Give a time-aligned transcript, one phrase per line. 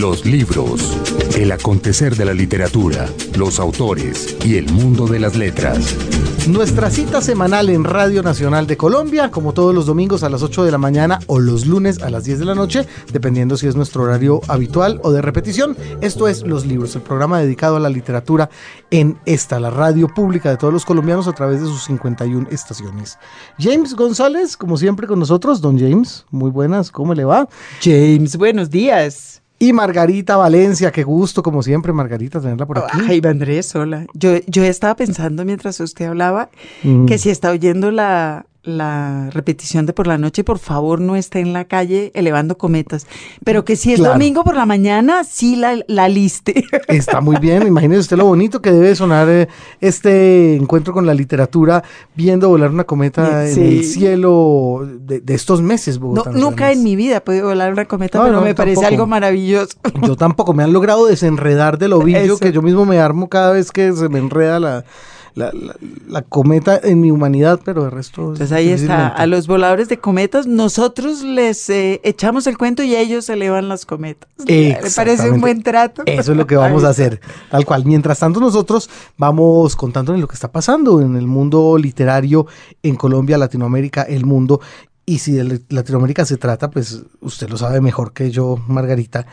[0.00, 0.96] Los libros,
[1.36, 5.94] el acontecer de la literatura, los autores y el mundo de las letras.
[6.48, 10.64] Nuestra cita semanal en Radio Nacional de Colombia, como todos los domingos a las 8
[10.64, 13.76] de la mañana o los lunes a las 10 de la noche, dependiendo si es
[13.76, 15.76] nuestro horario habitual o de repetición.
[16.00, 18.48] Esto es Los Libros, el programa dedicado a la literatura
[18.90, 23.18] en esta, la radio pública de todos los colombianos a través de sus 51 estaciones.
[23.58, 25.60] James González, como siempre con nosotros.
[25.60, 27.46] Don James, muy buenas, ¿cómo le va?
[27.82, 29.39] James, buenos días.
[29.62, 32.98] Y Margarita Valencia, qué gusto, como siempre, Margarita, tenerla por aquí.
[33.06, 34.06] Ay, Andrés, hola.
[34.14, 36.48] Yo, yo estaba pensando mientras usted hablaba
[36.82, 37.04] Mm.
[37.04, 41.40] que si está oyendo la, la repetición de por la noche, por favor no esté
[41.40, 43.06] en la calle elevando cometas.
[43.44, 44.14] Pero que si es Claro.
[44.14, 46.64] domingo por la mañana, sí la, la liste.
[46.88, 49.48] Está muy bien, imagínese usted lo bonito que debe sonar eh,
[49.80, 51.82] este encuentro con la literatura,
[52.14, 56.30] viendo volar una cometa en el cielo de, de estos meses, No, Bogotá.
[56.32, 59.06] nunca en mi vida he podido volar una cometa, No, pero no, me parece algo
[59.06, 59.76] maravilloso.
[60.06, 62.38] Yo tampoco, me han logrado desenredar del ovillo Eso.
[62.38, 64.84] que yo mismo me armo cada vez que se me enreda la,
[65.34, 65.76] la, la-
[66.08, 68.22] la cometa en mi humanidad, pero de resto...
[68.22, 72.96] Entonces ahí está, a los voladores de cometas, nosotros les eh, echamos el cuento y
[72.96, 74.28] ellos elevan las cometas.
[74.46, 76.02] Me parece un buen trato.
[76.06, 77.20] Eso es lo que vamos a hacer,
[77.50, 77.84] tal cual.
[77.84, 82.46] Mientras tanto, nosotros vamos contándoles lo que está pasando en el mundo literario
[82.82, 84.60] en Colombia, Latinoamérica, el mundo.
[85.10, 89.26] Y si de Latinoamérica se trata, pues usted lo sabe mejor que yo, Margarita.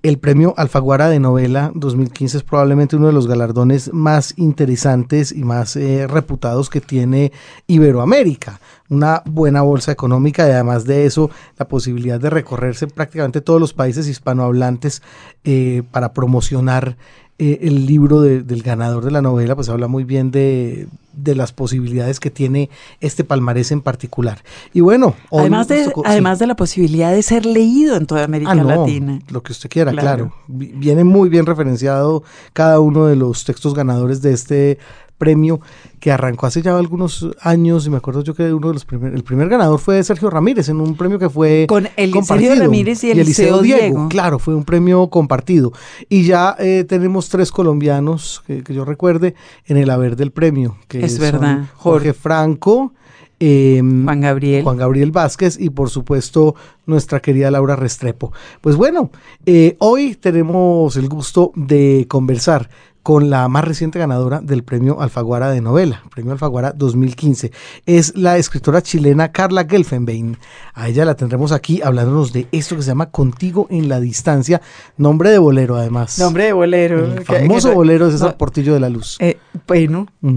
[0.00, 5.42] El premio Alfaguara de novela 2015 es probablemente uno de los galardones más interesantes y
[5.42, 7.32] más eh, reputados que tiene
[7.66, 8.60] Iberoamérica.
[8.88, 13.72] Una buena bolsa económica y además de eso, la posibilidad de recorrerse prácticamente todos los
[13.74, 15.02] países hispanohablantes
[15.42, 16.96] eh, para promocionar
[17.38, 21.34] eh, el libro de- del ganador de la novela, pues habla muy bien de, de
[21.34, 24.42] las posibilidades que tiene este palmarés en particular.
[24.72, 26.10] Y bueno, Además, de, tocó- sí.
[26.10, 29.18] además de la posibilidad de ser leído en toda América Ah, no, Latina.
[29.30, 30.06] Lo que usted quiera, claro.
[30.06, 30.34] Claro.
[30.46, 32.22] Vi- Viene muy bien referenciado
[32.52, 34.78] cada uno de los textos ganadores de este
[35.18, 35.60] premio
[35.98, 39.16] que arrancó hace ya algunos años y me acuerdo yo que uno de los primeros,
[39.16, 42.50] el primer ganador fue Sergio Ramírez en un premio que fue Con el compartido.
[42.50, 44.08] Sergio Ramírez y Eliseo Diego.
[44.10, 45.72] Claro, fue un premio compartido.
[46.10, 49.34] Y ya eh, tenemos tres colombianos que, que yo recuerde
[49.64, 50.76] en el haber del premio.
[50.86, 52.92] Que Es verdad, Jorge Franco.
[53.40, 54.62] Em, Juan Gabriel.
[54.64, 56.54] Juan Gabriel Vázquez y por supuesto
[56.86, 58.32] nuestra querida Laura Restrepo.
[58.60, 59.10] Pues bueno,
[59.44, 62.68] eh, hoy tenemos el gusto de conversar
[63.02, 67.52] con la más reciente ganadora del premio Alfaguara de novela, premio Alfaguara 2015.
[67.86, 70.36] Es la escritora chilena Carla Gelfenbein.
[70.74, 74.60] A ella la tendremos aquí hablándonos de esto que se llama Contigo en la distancia,
[74.96, 76.18] nombre de bolero además.
[76.18, 77.04] Nombre de bolero.
[77.04, 79.18] El famoso que- bolero de César no, Portillo de la Luz.
[79.20, 80.08] eh, bueno.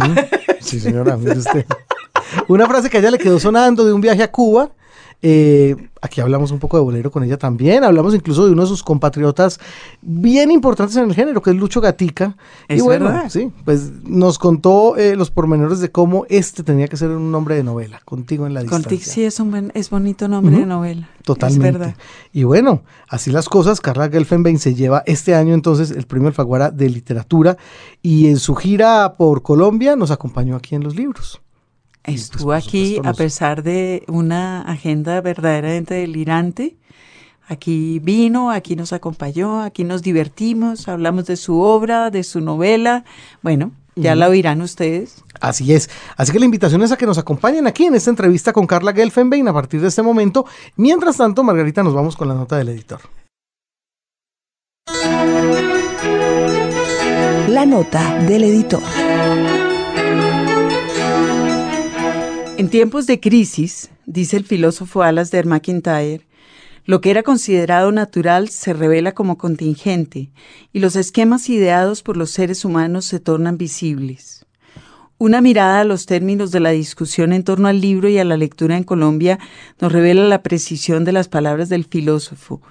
[0.62, 1.66] Sí, señora, mire usted.
[2.47, 4.72] Una frase que a ella le quedó sonando de un viaje a Cuba.
[5.22, 7.84] Eh, aquí hablamos un poco de bolero con ella también.
[7.84, 9.59] Hablamos incluso de uno de sus compatriotas
[10.01, 12.38] bien importantes en el género, que es Lucho Gatica.
[12.69, 13.29] y Es bueno, verdad.
[13.29, 17.56] sí, pues nos contó eh, los pormenores de cómo este tenía que ser un nombre
[17.56, 18.89] de novela, contigo en la distancia.
[18.89, 21.09] Contigo sí es un buen, es bonito nombre de novela.
[21.25, 21.68] Totalmente.
[21.68, 21.95] Es verdad.
[22.31, 26.72] Y bueno, así las cosas, Carla Gelfenbein se lleva este año entonces el premio Alfaguara
[26.72, 27.57] de literatura
[28.01, 31.41] y en su gira por Colombia nos acompañó aquí en los libros.
[32.09, 36.78] Pues, Estuvo por aquí a pesar de una agenda verdaderamente delirante.
[37.47, 43.06] Aquí vino, aquí nos acompañó, aquí nos divertimos, hablamos de su obra, de su novela.
[43.42, 45.24] Bueno, ya la oirán ustedes.
[45.42, 45.90] Así es.
[46.16, 48.94] Así que la invitación es a que nos acompañen aquí en esta entrevista con Carla
[48.94, 50.46] Gelfenbein a partir de este momento.
[50.75, 53.02] Mientras tanto, Margarita, nos vamos con la nota del editor.
[57.48, 58.81] La nota del editor.
[62.59, 66.28] En tiempos de crisis, dice el filósofo Alasdair MacIntyre,
[66.84, 70.30] lo que era considerado natural se revela como contingente
[70.74, 74.46] y los esquemas ideados por los seres humanos se tornan visibles.
[75.18, 78.36] Una mirada a los términos de la discusión en torno al libro y a la
[78.36, 79.39] lectura en Colombia
[79.80, 82.62] nos revela la precisión de las palabras del filósofo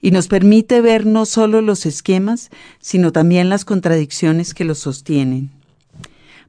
[0.00, 5.57] y nos permite ver no solo los esquemas, sino también las contradicciones que los sostienen.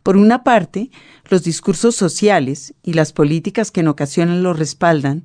[0.04, 0.92] Por una parte,
[1.30, 5.24] los discursos sociales y las políticas que en ocasiones los respaldan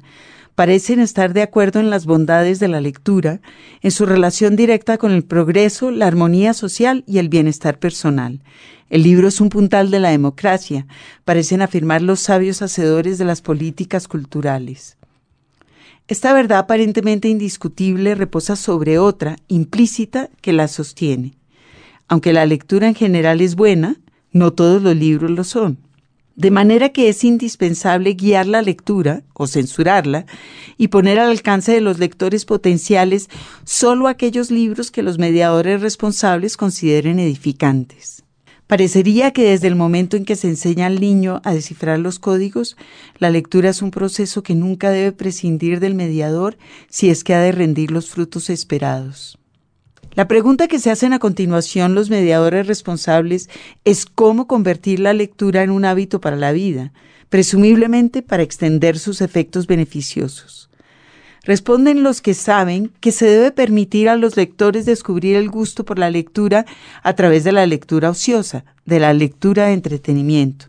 [0.54, 3.40] parecen estar de acuerdo en las bondades de la lectura,
[3.80, 8.40] en su relación directa con el progreso, la armonía social y el bienestar personal.
[8.90, 10.86] El libro es un puntal de la democracia,
[11.24, 14.96] parecen afirmar los sabios hacedores de las políticas culturales.
[16.06, 21.34] Esta verdad aparentemente indiscutible reposa sobre otra, implícita, que la sostiene.
[22.08, 23.96] Aunque la lectura en general es buena,
[24.34, 25.78] no todos los libros lo son.
[26.36, 30.26] De manera que es indispensable guiar la lectura o censurarla
[30.76, 33.30] y poner al alcance de los lectores potenciales
[33.64, 38.24] solo aquellos libros que los mediadores responsables consideren edificantes.
[38.66, 42.76] Parecería que desde el momento en que se enseña al niño a descifrar los códigos,
[43.18, 46.56] la lectura es un proceso que nunca debe prescindir del mediador
[46.88, 49.38] si es que ha de rendir los frutos esperados.
[50.16, 53.50] La pregunta que se hacen a continuación los mediadores responsables
[53.84, 56.92] es cómo convertir la lectura en un hábito para la vida,
[57.30, 60.70] presumiblemente para extender sus efectos beneficiosos.
[61.42, 65.98] Responden los que saben que se debe permitir a los lectores descubrir el gusto por
[65.98, 66.64] la lectura
[67.02, 70.66] a través de la lectura ociosa, de la lectura de entretenimiento.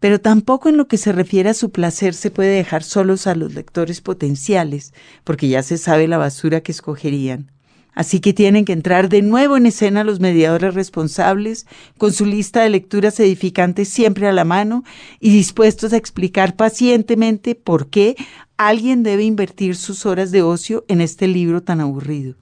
[0.00, 3.34] Pero tampoco en lo que se refiere a su placer se puede dejar solos a
[3.34, 7.50] los lectores potenciales, porque ya se sabe la basura que escogerían.
[7.96, 11.66] Así que tienen que entrar de nuevo en escena los mediadores responsables,
[11.96, 14.84] con su lista de lecturas edificantes siempre a la mano
[15.18, 18.14] y dispuestos a explicar pacientemente por qué
[18.58, 22.34] alguien debe invertir sus horas de ocio en este libro tan aburrido.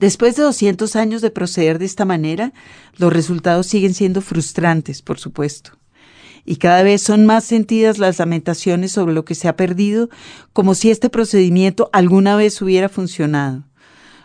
[0.00, 2.54] Después de 200 años de proceder de esta manera,
[2.96, 5.72] los resultados siguen siendo frustrantes, por supuesto.
[6.46, 10.08] Y cada vez son más sentidas las lamentaciones sobre lo que se ha perdido,
[10.54, 13.64] como si este procedimiento alguna vez hubiera funcionado.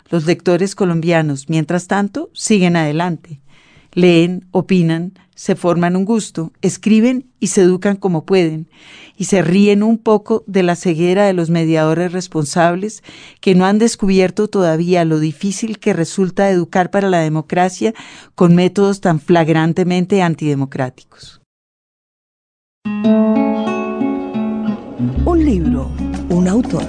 [0.09, 3.41] Los lectores colombianos, mientras tanto, siguen adelante.
[3.93, 8.69] Leen, opinan, se forman un gusto, escriben y se educan como pueden,
[9.15, 13.03] y se ríen un poco de la ceguera de los mediadores responsables
[13.41, 17.93] que no han descubierto todavía lo difícil que resulta educar para la democracia
[18.35, 21.41] con métodos tan flagrantemente antidemocráticos.
[25.25, 25.91] Un libro,
[26.29, 26.87] un autor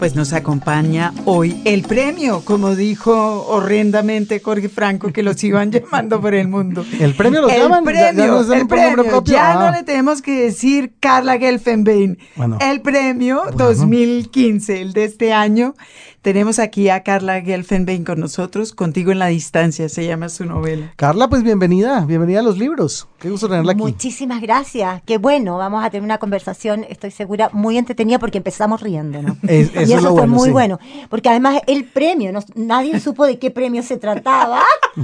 [0.00, 6.22] pues nos acompaña hoy el premio, como dijo horrendamente Jorge Franco, que los iban llamando
[6.22, 6.86] por el mundo.
[6.98, 7.84] ¿El premio el llaman?
[7.84, 12.18] Premio, ¿Ya, el premio, ya no le tenemos que decir Carla Gelfenbein.
[12.34, 12.56] Bueno.
[12.62, 13.58] El premio Bueno.
[13.58, 15.74] 2015, el de este año.
[16.22, 20.92] Tenemos aquí a Carla Gelfenbein con nosotros, contigo en la distancia, se llama su novela.
[20.96, 23.08] Carla, pues bienvenida, bienvenida a los libros.
[23.18, 23.80] Qué gusto tenerla aquí.
[23.80, 25.00] Muchísimas gracias.
[25.06, 29.38] Qué bueno, vamos a tener una conversación, estoy segura, muy entretenida porque empezamos riendo, ¿no?
[29.48, 30.52] Es- eso y es eso lo fue bueno, muy sí.
[30.52, 30.78] bueno,
[31.08, 34.60] porque además el premio, no- nadie supo de qué premio se trataba.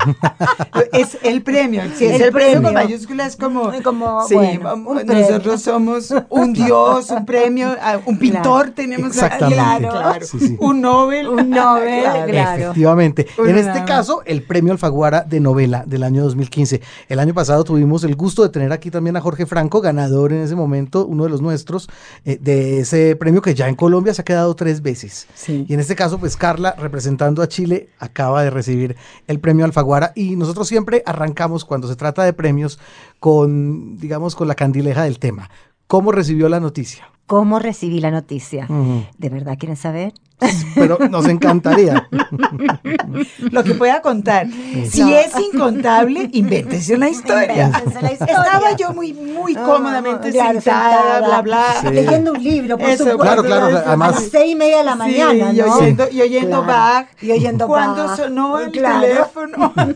[0.92, 4.94] Es el premio, si es el, El premio, con mayúsculas es como, Como, sí, bueno,
[5.04, 7.74] nosotros somos un dios, un premio,
[8.04, 9.54] un pintor tenemos Exactamente.
[9.56, 10.56] claro, claro, Sí, sí.
[10.58, 12.26] un Nobel, Un Nobel, Claro.
[12.30, 12.62] claro.
[12.62, 13.26] Efectivamente.
[13.38, 16.80] Una en este caso, el premio Alfaguara de novela del año 2015.
[17.08, 20.40] El año pasado tuvimos el gusto de tener aquí también a Jorge Franco, ganador en
[20.42, 21.88] ese momento, uno de los nuestros,
[22.24, 25.26] eh, de ese premio que ya en Colombia se ha quedado tres veces.
[25.34, 25.64] Sí.
[25.68, 30.12] Y en este caso, pues Carla, representando a Chile, acaba de recibir el premio Alfaguara.
[30.14, 32.78] Y nosotros siempre arrancamos cuando se trata de premios
[33.20, 35.50] con, digamos, con la candileja del tema.
[35.86, 37.08] ¿Cómo recibió la noticia?
[37.26, 38.68] ¿Cómo recibí la noticia?
[39.18, 40.12] ¿De verdad quieren saber?
[40.74, 42.08] Pero nos encantaría.
[43.50, 44.46] lo que pueda contar.
[44.90, 45.08] Si No.
[45.08, 47.66] es incontable, invéntese una historia.
[47.68, 48.36] Invéntense la historia.
[48.42, 51.64] Estaba yo muy, muy Ah, cómodamente claro, sentada, bla, bla.
[51.80, 51.88] Sí.
[51.90, 53.22] Leyendo un libro, por Eso, supuesto.
[53.22, 55.74] Claro, claro, a las seis y media de la mañana, Sí, y ¿no?
[55.74, 57.06] oyendo, y oyendo Claro, Bach.
[57.22, 58.16] Y oyendo Cuando Bach.
[58.16, 59.00] sonó el Claro.
[59.00, 59.72] teléfono.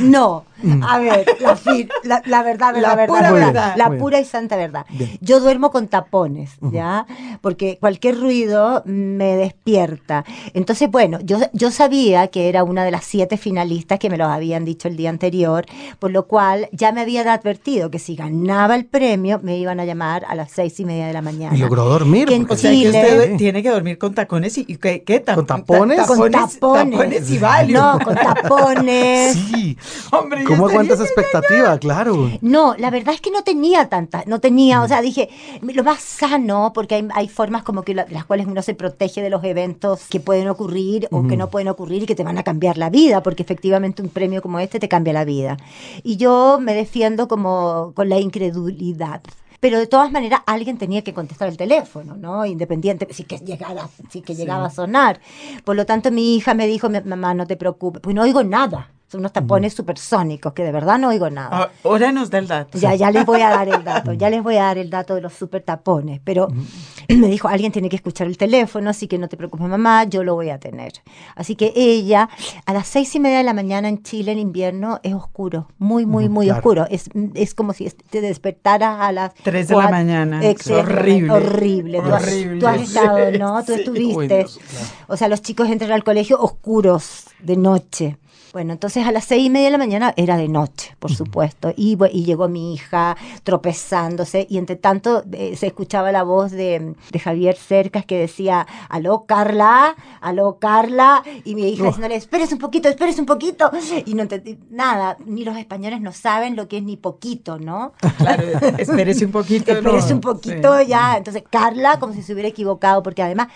[0.00, 0.44] No,
[0.86, 1.58] a ver, la,
[2.04, 4.86] la, la verdad, La la, verdad, pura verdad, la pura y santa verdad.
[4.90, 5.18] Bien.
[5.20, 7.06] Yo duermo con tapones, ¿ya?
[7.40, 10.24] Porque cualquier ruido me despierta.
[10.54, 14.26] Entonces, bueno, yo, yo sabía que era una de las siete finalistas que me lo
[14.26, 15.64] habían dicho el día anterior,
[15.98, 19.84] por lo cual ya me habían advertido que si ganaba el premio me iban a
[19.84, 21.56] llamar a las seis y media de la mañana.
[21.56, 22.30] Y logró dormir.
[22.32, 22.88] En porque- O sea que Chile.
[22.88, 25.02] usted tiene que dormir con tacones y, y ¿qué?
[25.02, 25.96] qué ta- ¿Con tapones?
[25.98, 26.58] ta- Con tapones.
[26.90, 27.78] tapones y Valium.
[27.80, 29.36] No, con tapones.
[29.48, 29.76] Sí.
[30.12, 31.78] Hombre, ¿Cómo estaría aguanta esa expectativa?
[31.78, 32.30] Claro.
[32.40, 35.28] No, la verdad es que no tenía tanta, no tenía, o sea, dije,
[35.62, 39.20] lo más sano, porque hay, hay formas como que la- las cuales uno se protege
[39.22, 42.38] de los eventos que pueden ocurrir o que no pueden ocurrir y que te van
[42.38, 45.56] a cambiar la vida, porque efectivamente un premio como este te cambia la vida.
[46.02, 49.20] Y yo me defiendo como con la incredulidad.
[49.60, 52.46] Pero de todas maneras alguien tenía que contestar el teléfono, ¿no?
[52.46, 55.20] Independiente, si que llegara, si que llegaba a sonar.
[55.64, 58.92] Por lo tanto, mi hija me dijo, mamá, no te preocupes, pues no oigo nada.
[59.10, 61.48] Son unos tapones supersónicos, que de verdad no oigo nada.
[61.50, 62.76] Ah, Ahora nos da el dato.
[62.78, 65.14] Ya, ya les voy a dar el dato, ya les voy a dar el dato
[65.14, 66.48] de los super tapones, pero
[67.08, 70.22] me dijo, alguien tiene que escuchar el teléfono, así que no te preocupes mamá, yo
[70.24, 70.92] lo voy a tener.
[71.36, 72.28] Así que ella,
[72.66, 76.04] a las seis y media de la mañana en Chile en invierno es oscuro, muy,
[76.04, 76.58] muy, Mm, muy claro.
[76.58, 76.86] oscuro.
[76.90, 80.44] Es, es como si te despertaras a las Tres de la mañana.
[80.44, 81.32] Exactamente, Horrible.
[81.32, 81.98] Horrible.
[82.02, 82.60] Tú has- Horrible.
[82.60, 83.64] Tú has estado, ¿no?
[83.64, 83.78] Tú Sí.
[83.80, 84.16] estuviste.
[84.16, 84.86] Uy, Dios, claro.
[85.08, 88.18] O sea, los chicos entran al colegio oscuros de noche.
[88.58, 91.72] Bueno, entonces a las seis y media de la mañana era de noche, por supuesto,
[91.76, 96.96] y, y llegó mi hija tropezándose, y entre tanto eh, se escuchaba la voz de,
[97.12, 102.58] de Javier Cercas que decía, aló Carla, aló Carla, y mi hija diciéndole, espérese un
[102.58, 103.70] poquito, espérese un poquito,
[104.04, 107.92] y no entendí nada, ni los españoles no saben lo que es ni poquito, ¿no?
[108.16, 108.42] Claro,
[108.78, 109.70] espérese un poquito.
[109.70, 110.14] Espérese ¿no?
[110.16, 110.88] un poquito Sí.
[110.88, 111.16] ya.
[111.16, 113.50] Entonces, Carla, como si se hubiera equivocado, porque además,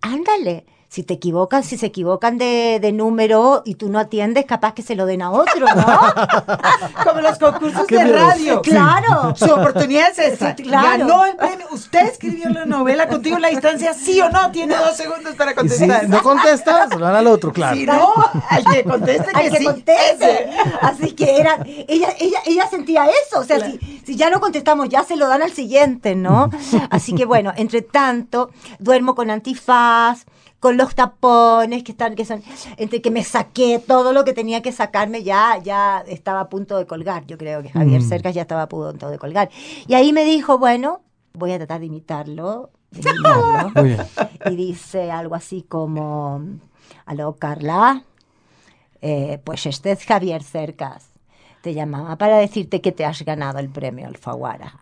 [0.00, 0.64] ándale.
[0.96, 4.80] Si te equivocan, si se equivocan de, de número y tú no atiendes, capaz que
[4.80, 7.04] se lo den a otro, ¿no?
[7.04, 8.16] Como los concursos de miedo.
[8.16, 8.62] radio.
[8.62, 9.36] Claro.
[9.36, 10.56] Su oportunidad es esa.
[10.56, 11.06] Sí, claro.
[11.06, 11.66] Ganó el premio.
[11.70, 14.50] Usted escribió la novela contigo en la distancia, sí o no.
[14.52, 16.08] Tiene dos segundos para Y si contestar.
[16.08, 17.76] no contestas, se lo dan al otro, claro.
[17.76, 18.14] Si no,
[18.48, 19.64] al que conteste que Al que sí.
[19.66, 20.14] conteste.
[20.14, 20.50] ese.
[20.80, 23.40] Así que era, ella, ella, ella sentía eso.
[23.40, 26.48] O sea, si, si ya no contestamos, ya se lo dan al siguiente, ¿no?
[26.88, 28.48] Así que bueno, entre tanto,
[28.78, 30.24] duermo con antifaz,
[30.60, 32.42] con los tapones que están, que son,
[32.76, 36.78] entre que me saqué todo lo que tenía que sacarme, ya, ya estaba a punto
[36.78, 37.26] de colgar.
[37.26, 38.08] Yo creo que Javier Mm.
[38.08, 39.50] Cercas ya estaba a punto de colgar.
[39.86, 41.02] Y ahí me dijo, bueno,
[41.34, 42.70] voy a tratar de imitarlo.
[42.90, 44.06] de imitarlo.
[44.50, 46.40] Y dice algo así como,
[47.04, 48.02] aló Carla,
[49.02, 51.10] Eh, pues este es Javier Cercas.
[51.62, 54.80] Te llamaba para decirte que te has ganado el premio Alfaguara.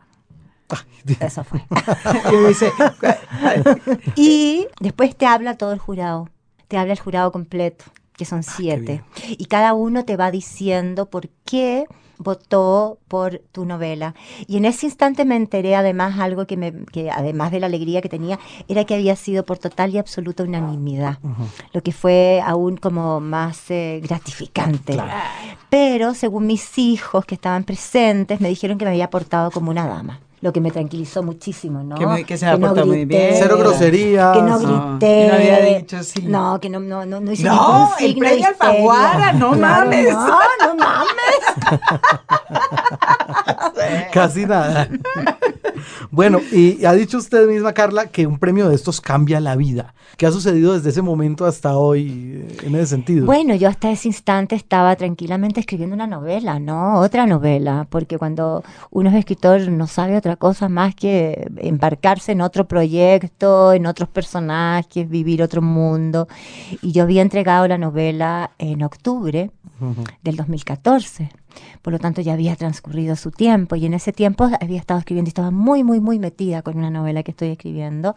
[1.21, 1.63] Eso fue.
[4.17, 6.29] Y después te habla todo el jurado.
[6.69, 7.85] Te habla el jurado completo,
[8.17, 9.03] que son siete.
[9.29, 11.87] Y cada uno te va diciendo por qué
[12.19, 14.15] votó por tu novela.
[14.47, 18.01] Y en ese instante me enteré además algo que, me, que además de la alegría
[18.01, 21.19] que tenía, era que había sido por total y absoluta unanimidad,
[21.73, 24.97] lo que fue aún como más eh, gratificante.
[25.71, 29.87] Pero según mis hijos que estaban presentes, me dijeron que me había portado como una
[29.87, 30.21] dama.
[30.45, 31.95] Lo que me tranquilizó muchísimo, ¿no?
[31.97, 33.35] Que me- que se había no portado muy grité, bien.
[33.39, 34.37] Cero groserías.
[34.37, 34.59] que no Ah,
[34.99, 35.07] grité.
[35.23, 36.21] que no había dicho sí.
[36.27, 38.47] No, que no, no, no, no hice No, el premio.
[38.49, 40.13] Alfaguara, no Claro, mames.
[40.13, 41.17] No, no mames.
[44.13, 44.87] Casi nada.
[46.11, 49.95] Bueno, y ha dicho usted misma, Carla, que un premio de estos cambia la vida.
[50.17, 53.27] ¿Qué ha sucedido desde ese momento hasta hoy eh, en ese sentido?
[53.27, 57.01] Bueno, yo hasta ese instante estaba tranquilamente escribiendo una novela, ¿no?
[57.01, 62.41] Otra novela, porque cuando uno es escritor no sabe otra cosa más que embarcarse en
[62.41, 66.29] otro proyecto, en otros personajes, vivir otro mundo.
[66.83, 69.51] Y yo había entregado la novela en octubre
[70.23, 71.31] del 2014.
[71.83, 75.29] Por lo tanto, ya había transcurrido su tiempo y en ese tiempo había estado escribiendo
[75.29, 78.15] y estaba muy, muy, muy metida con una novela que estoy escribiendo.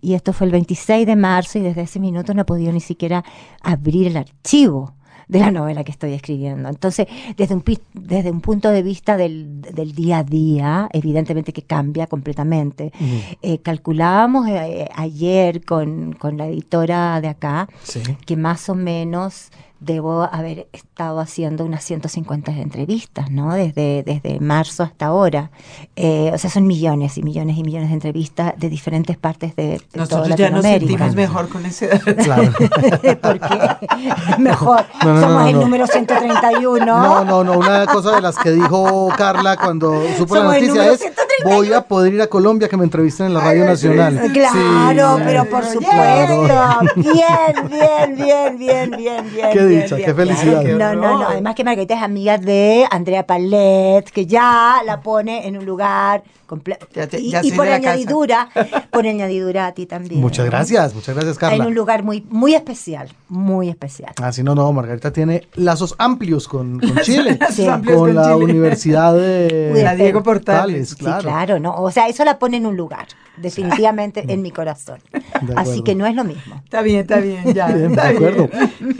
[0.00, 2.80] Y esto fue el 26 de marzo y desde ese minuto no he podido ni
[2.80, 3.24] siquiera
[3.62, 4.94] abrir el archivo
[5.26, 6.68] de la novela que estoy escribiendo.
[6.68, 7.06] Entonces,
[7.38, 7.64] desde un,
[7.94, 12.92] desde un punto de vista del, del día a día, evidentemente que cambia completamente.
[13.40, 18.00] Eh, calculábamos eh, ayer con, con la editora de acá Sí.
[18.26, 19.48] que más o menos
[19.84, 23.52] debo haber estado haciendo unas 150 entrevistas, ¿no?
[23.54, 25.50] Desde, desde marzo hasta ahora.
[25.96, 29.62] Eh, o sea, son millones y millones y millones de entrevistas de diferentes partes de,
[29.64, 30.88] de toda nosotros ya nos Latinoamérica.
[31.06, 32.04] sentimos mejor con ese dato.
[32.24, 32.52] Claro.
[33.22, 33.58] Porque
[34.38, 35.60] mejor, No, no, somos no, el no.
[35.62, 36.84] número 131.
[36.86, 37.52] No, no, no.
[37.58, 41.56] Una cosa de las que dijo Carla cuando supo la Somos noticia es: 131.
[41.56, 44.30] voy a poder ir a Colombia que me entrevisten en la Radio Nacional.
[44.32, 45.22] Claro, Sí.
[45.24, 46.44] pero por supuesto.
[46.44, 46.80] Claro.
[46.96, 49.50] Bien, bien, bien, bien, bien, bien.
[49.74, 50.06] Qué bien, dicha, bien.
[50.08, 50.62] qué felicidad.
[50.64, 51.28] No, no, no.
[51.28, 56.22] Además que Margarita es amiga de Andrea Palet, que ya la pone en un lugar
[56.46, 56.86] completo.
[57.18, 58.48] Y y por de añadidura,
[58.90, 60.20] por añadidura a ti también.
[60.20, 61.66] Muchas gracias, muchas gracias, En Carla.
[61.66, 64.12] un lugar muy, muy especial, muy especial.
[64.22, 67.66] Así no, no, Margarita tiene lazos amplios con, con Chile, Sí.
[67.66, 68.44] amplios con con la Chile.
[68.44, 70.90] Universidad de La Diego Portales.
[70.90, 71.22] Sí, claro.
[71.22, 71.74] claro, ¿no?
[71.76, 75.00] O sea, eso la pone en un lugar, definitivamente en mi corazón.
[75.40, 76.60] De Así que no es lo mismo.
[76.64, 77.66] Está bien, está bien, ya.
[77.68, 78.16] Bien, de está bien.
[78.16, 78.50] acuerdo.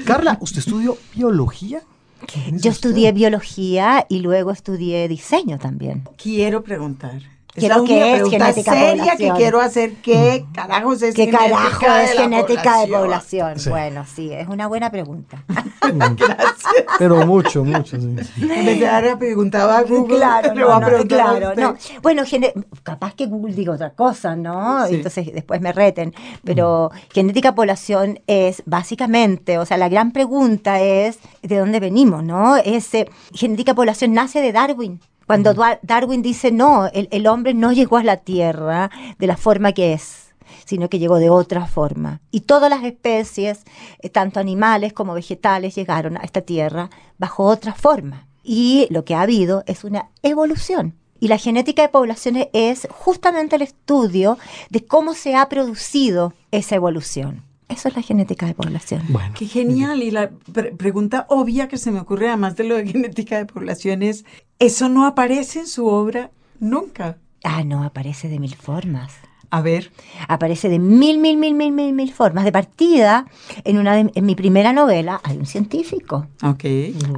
[0.07, 1.83] Carla, ¿usted estudió biología?
[2.27, 2.71] ¿Qué dice Yo usted?
[2.71, 6.05] estudié biología y luego estudié diseño también.
[6.17, 7.21] Quiero preguntar.
[7.55, 9.37] Es Quiero la única que es pregunta genética seria que población.
[9.37, 9.93] quiero hacer.
[10.03, 13.59] ¿Qué carajos es ¿Qué genética carajo de es la genética de población?
[13.61, 13.71] Sí.
[13.71, 15.45] Bueno, sí, es una buena pregunta.
[16.99, 18.17] Pero mucho, mucho, sí.
[18.47, 21.63] De haber preguntado a Google, claro, a no, no, a claro, usted.
[21.63, 21.75] no.
[22.03, 24.87] Bueno, gene- capaz que Google diga otra cosa, ¿no?
[24.89, 24.97] Sí.
[24.97, 26.13] Entonces después me reten.
[26.45, 32.57] Pero genética población es básicamente, o sea, la gran pregunta es de dónde venimos, ¿no?
[32.57, 35.01] Es, eh, genética población nace de Darwin.
[35.27, 39.37] Cuando Dua- Darwin dice, no, el, el hombre no llegó a la Tierra de la
[39.37, 40.25] forma que es
[40.67, 42.21] sino que llegó de otra forma.
[42.31, 43.65] Y todas las especies,
[44.01, 48.29] eh, tanto animales como vegetales, llegaron a esta tierra bajo otra forma.
[48.43, 50.95] Y lo que ha habido es una evolución.
[51.21, 54.39] Y la genética de poblaciones es justamente el estudio
[54.71, 57.43] de cómo se ha producido esa evolución.
[57.69, 59.03] Eso es la genética de población.
[59.09, 60.03] Bueno, Qué genial.
[60.03, 63.47] Y la pre- pregunta obvia que se me ocurre, además de lo de genética de
[63.47, 64.25] población, es,
[64.59, 66.31] ¿eso no aparece en su obra
[66.61, 67.19] nunca?
[67.43, 69.13] Ah, no, aparece de mil formas.
[69.51, 69.93] A ver,
[70.27, 72.45] Aparece de mil, mil, mil, mil, mil, mil formas.
[72.45, 73.27] De partida,
[73.63, 76.27] en, una de- en mi primera novela hay un científico.
[76.43, 76.65] ok.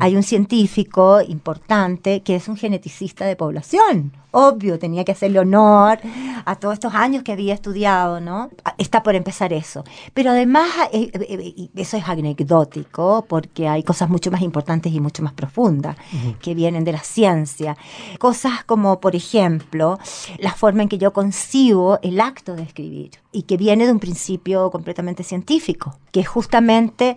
[0.00, 4.12] Hay un científico importante que es un geneticista de población.
[4.38, 5.98] Obvio, tenía que hacerle honor
[6.44, 8.50] a todos estos años que había estudiado, ¿no?
[8.76, 9.82] Está por empezar eso.
[10.12, 15.00] Pero además, eh, eh, eh, eso es anecdótico, porque hay cosas mucho más importantes y
[15.00, 15.96] mucho más profundas
[16.42, 17.78] que vienen de la ciencia.
[18.18, 19.98] Cosas como, por ejemplo,
[20.38, 24.00] la forma en que yo concibo el acto de escribir y que viene de un
[24.00, 27.16] principio completamente científico, que es justamente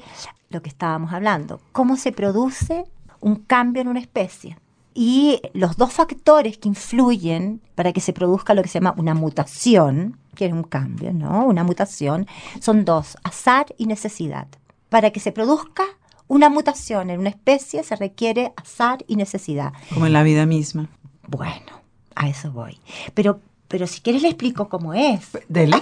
[0.49, 2.85] lo que estábamos hablando, cómo se produce
[3.19, 4.57] un cambio en una especie.
[4.93, 9.13] Y los dos factores que influyen para que se produzca lo que se llama una
[9.13, 11.45] mutación, que es un cambio, ¿no?
[11.45, 12.27] Una mutación,
[12.59, 14.47] son dos, azar y necesidad.
[14.89, 15.83] Para que se produzca
[16.29, 19.73] una mutación en una especie se requiere azar y necesidad.
[19.93, 20.87] Como en la vida misma.
[21.27, 21.81] Bueno,
[22.15, 22.79] a eso voy.
[23.13, 25.31] Pero, pero si quieres le explico cómo es.
[25.47, 25.81] Dele,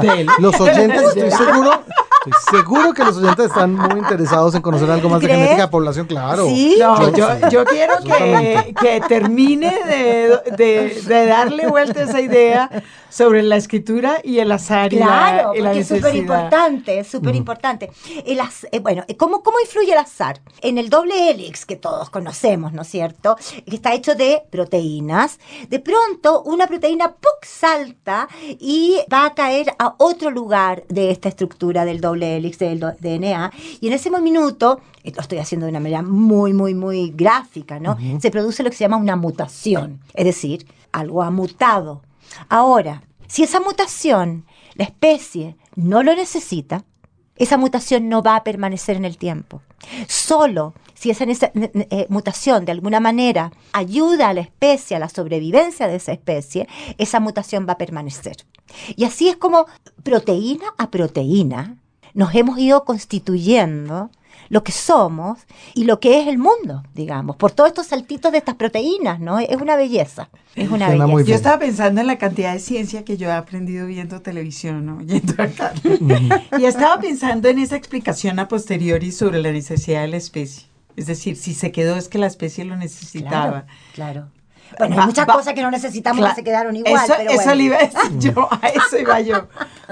[0.00, 0.26] dele.
[0.38, 1.82] los oyentes, estoy seguro,
[2.26, 5.38] estoy seguro que los oyentes están muy interesados en conocer algo más de ¿Crees?
[5.40, 6.46] genética de población, claro.
[6.46, 6.76] ¿Sí?
[6.78, 7.40] No, yo, sí.
[7.50, 12.70] yo quiero que, que termine de, de- de darle vuelta a esa idea
[13.10, 16.98] sobre la escritura y el azar y la- Claro, y la, porque es súper importante,
[16.98, 17.90] es súper importante.
[18.24, 20.40] El az- eh, bueno, ¿cómo, ¿cómo influye el azar?
[20.60, 23.36] En el doble helix que todos conocemos, ¿no es cierto?
[23.68, 25.38] Que está hecho de proteínas.
[25.68, 27.44] De pronto, una proteína ¡puc!
[27.44, 28.28] salta
[28.58, 33.52] y va a caer a otro lugar de esta estructura del doble helix del DNA.
[33.80, 37.78] Y en ese minuto, eh, lo estoy haciendo de una manera muy, muy, muy gráfica,
[37.78, 37.96] ¿no?
[38.20, 40.00] Se produce lo que se llama una mutación.
[40.14, 42.02] Es decir, algo ha mutado.
[42.48, 44.44] Ahora, si esa mutación
[44.74, 46.84] la especie no lo necesita,
[47.36, 49.62] esa mutación no va a permanecer en el tiempo.
[50.08, 55.86] Solo si esa eh, mutación de alguna manera ayuda a la especie, a la sobrevivencia
[55.86, 56.66] de esa especie,
[56.98, 58.36] esa mutación va a permanecer.
[58.96, 59.66] Y así es como
[60.02, 61.76] proteína a proteína
[62.16, 64.10] nos hemos ido constituyendo
[64.48, 65.40] lo que somos
[65.74, 69.38] y lo que es el mundo, digamos, por todos estos saltitos de estas proteínas, ¿no?
[69.38, 71.28] Es una belleza, es una Suena belleza.
[71.28, 75.00] Yo estaba pensando en la cantidad de ciencia que yo he aprendido viendo televisión, ¿no?
[75.06, 75.74] Yendo acá.
[76.58, 80.68] y estaba pensando en esa explicación a posteriori sobre la necesidad de la especie.
[80.96, 83.66] Es decir, si se quedó es que la especie lo necesitaba.
[83.92, 84.28] Claro, claro.
[84.78, 86.94] Bueno, hay muchas va- cosas que no necesitamos Cla- que se quedaron igual.
[87.04, 87.62] Eso, pero eso bueno.
[87.62, 89.46] iba a decir yo, a eso iba yo.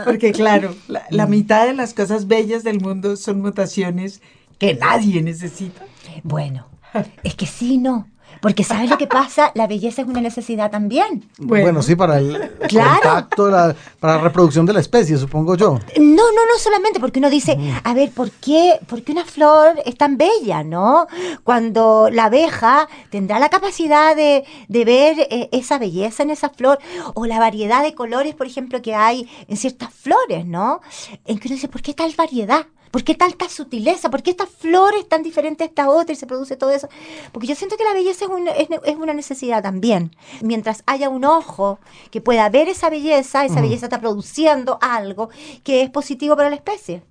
[0.05, 4.21] Porque claro, la, la mitad de las cosas bellas del mundo son mutaciones
[4.59, 5.83] que nadie necesita.
[6.23, 6.67] Bueno,
[7.23, 8.09] es que sí, no.
[8.41, 9.53] Porque ¿sabes lo que pasa?
[9.55, 11.25] La belleza es una necesidad también.
[11.39, 11.83] Bueno, Bueno.
[11.83, 12.91] sí, para el Claro.
[13.03, 15.79] contacto, la- para la reproducción de la especie, supongo yo.
[15.99, 19.81] No, no, no solamente porque uno dice, a ver, ¿por qué, por qué una flor
[19.85, 21.07] es tan bella, no?
[21.43, 26.79] Cuando la abeja tendrá la capacidad de, de ver eh, esa belleza en esa flor
[27.15, 30.81] o la variedad de colores, por ejemplo, que hay en ciertas flores, ¿no?
[31.25, 32.67] En que uno dice, ¿por qué tal variedad?
[32.95, 34.09] ¿Por qué tanta sutileza?
[34.09, 36.89] ¿Por qué estas flores tan diferentes a esta otra y se produce todo eso?
[37.33, 38.27] Porque yo siento que la belleza
[38.57, 40.15] es, es una necesidad también.
[40.43, 41.81] Mientras haya un ojo
[42.13, 45.29] que pueda ver esa belleza, esa belleza está produciendo algo
[45.65, 47.03] que es positivo para la especie.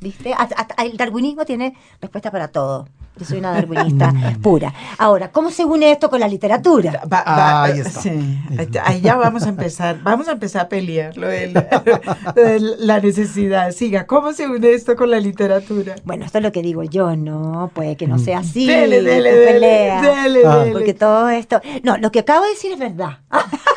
[0.00, 0.34] ¿Viste?
[0.78, 2.86] El darwinismo tiene respuesta para todo.
[3.18, 4.74] Yo soy una darwinista pura.
[4.98, 7.00] Ahora, ¿cómo se une esto con la literatura?
[7.10, 8.02] Va- va- Ahí está.
[8.02, 8.38] sí,
[8.84, 11.66] ahí- ya vamos a empezar, vamos a empezar a pelear lo de la,
[12.36, 13.72] lo de la necesidad.
[13.72, 15.94] Siga, ¿cómo se une esto con la literatura?
[16.04, 17.70] Bueno, esto es lo que digo yo, ¿no?
[17.72, 18.66] Puede que no sea así.
[18.66, 20.02] Dele, dele, dele, pelea.
[20.02, 20.72] dele, dele.
[20.72, 21.62] Porque todo esto.
[21.84, 23.20] No, lo que acabo de decir es verdad.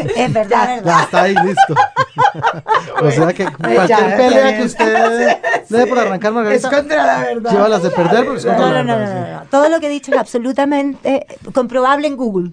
[0.16, 1.00] es verdad, Ya verdad.
[1.02, 1.74] está ahí, listo.
[3.02, 5.36] o sea que cualquier ya, pelea que usted
[5.68, 7.50] debe por arrancar, Es Margarita, contra la verdad.
[7.50, 9.46] llévalas de perder porque es No, contra no, la no, no, verdad, no, no.
[9.50, 12.50] Todo lo que he dicho es absolutamente comprobable en Google.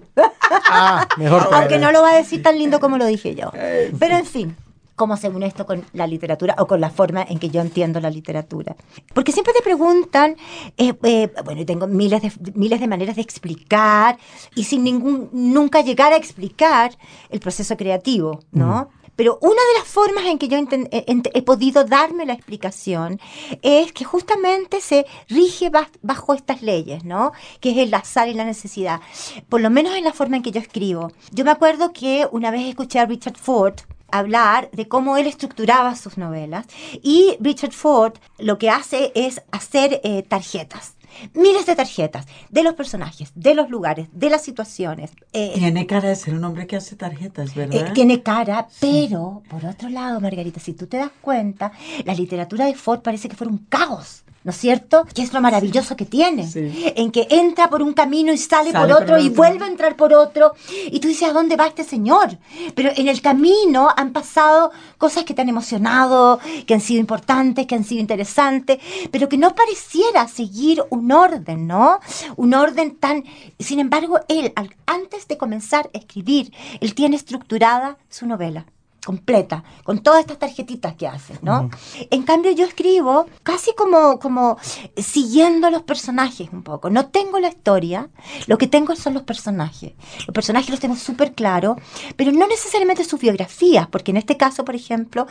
[0.70, 3.50] Ah, mejor Aunque no lo va a decir tan lindo como lo dije yo.
[3.98, 4.56] Pero en fin,
[4.96, 8.00] ¿cómo se une esto con la literatura o con la forma en que yo entiendo
[8.00, 8.76] la literatura?
[9.12, 10.36] Porque siempre te preguntan,
[10.76, 14.18] eh, eh, bueno, y tengo miles de, miles de maneras de explicar
[14.54, 16.96] y sin ningún, nunca llegar a explicar
[17.30, 18.88] el proceso creativo, ¿no?
[19.16, 23.20] Pero una de las formas en que yo inten- he, podido darme la explicación
[23.62, 25.70] es que justamente se rige
[26.02, 27.32] bajo estas leyes, ¿no?
[27.60, 29.00] Que es el azar y la necesidad.
[29.48, 31.12] Por lo menos en la forma en que yo escribo.
[31.30, 33.74] Yo me acuerdo que una vez escuché a Richard Ford
[34.18, 36.66] hablar de cómo él estructuraba sus novelas
[37.02, 40.94] y Richard Ford lo que hace es hacer eh, tarjetas.
[41.32, 45.12] miles de tarjetas de los personajes, de los lugares, de las situaciones.
[45.32, 47.88] Eh, tiene cara de ser un hombre que hace tarjetas, ¿verdad?
[47.88, 51.72] Eh, tiene cara, pero por otro lado, Margarita, si tú te das cuenta,
[52.04, 54.23] la literatura de Ford parece que fuera un caos.
[54.44, 55.06] ¿No es cierto?
[55.14, 58.92] Que es lo maravilloso que tiene, en que entra por un camino y sale, por
[58.92, 60.52] otro y vuelve a entrar por otro.
[60.86, 62.38] Y tú dices, ¿a dónde va este señor?
[62.74, 67.66] Pero en el camino han pasado cosas que te han emocionado, que han sido importantes,
[67.66, 68.78] que han sido interesantes,
[69.10, 72.00] pero que no pareciera seguir un orden, ¿no?
[72.36, 73.24] Un orden tan...
[73.58, 74.52] Sin embargo, él,
[74.86, 78.66] antes de comenzar a escribir, él tiene estructurada su novela
[79.04, 81.70] completa, con todas estas tarjetitas que haces, ¿no?
[82.10, 84.58] En cambio yo escribo casi como, como
[84.96, 86.90] siguiendo a los personajes un poco.
[86.90, 88.08] No tengo la historia,
[88.46, 89.92] lo que tengo son los personajes.
[90.26, 91.76] Los personajes los tengo súper claros,
[92.16, 95.26] pero no necesariamente sus biografías, porque en este caso, por ejemplo,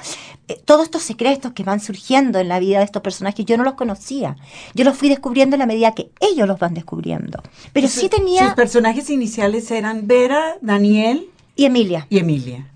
[0.47, 3.63] eh, todos estos secretos que van surgiendo en la vida de estos personajes, yo no
[3.63, 4.38] los conocía.
[4.73, 7.41] Yo los fui descubriendo en la medida que ellos los van descubriendo.
[7.73, 8.45] Pero sí tenía...
[8.45, 11.29] Sus personajes iniciales eran Vera, Daniel...
[11.55, 12.07] Y Emilia.
[12.09, 12.71] Y Emilia.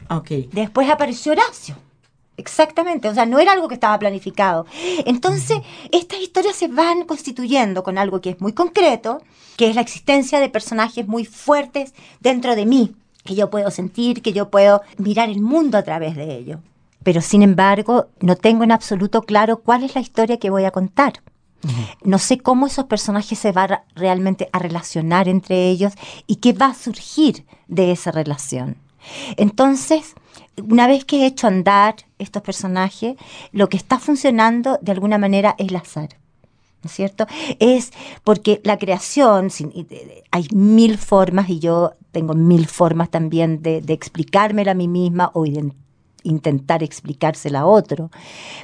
[0.51, 1.75] Después apareció Horacio.
[2.37, 4.67] Exactamente, o sea, no era algo que estaba planificado.
[5.05, 5.57] Entonces,
[5.91, 9.23] estas historias se van constituyendo con algo que es muy concreto,
[9.55, 14.21] que es la existencia de personajes muy fuertes dentro de mí, que yo puedo sentir,
[14.21, 16.59] que yo puedo mirar el mundo a través de ello.
[17.01, 20.71] Pero sin embargo, no tengo en absoluto claro cuál es la historia que voy a
[20.71, 21.23] contar.
[22.03, 25.93] No sé cómo esos personajes se van realmente a relacionar entre ellos
[26.25, 28.77] y qué va a surgir de esa relación.
[29.38, 30.15] Entonces,
[30.62, 33.15] una vez que he hecho andar estos personajes,
[33.51, 36.10] lo que está funcionando de alguna manera es el azar.
[36.84, 37.25] ¿No es cierto?
[37.60, 37.91] Es
[38.23, 39.49] porque la creación,
[40.32, 45.32] hay mil formas y yo tengo mil formas también de, de explicármela a mí misma
[45.34, 45.71] o de
[46.23, 48.12] intentar explicársela a otro.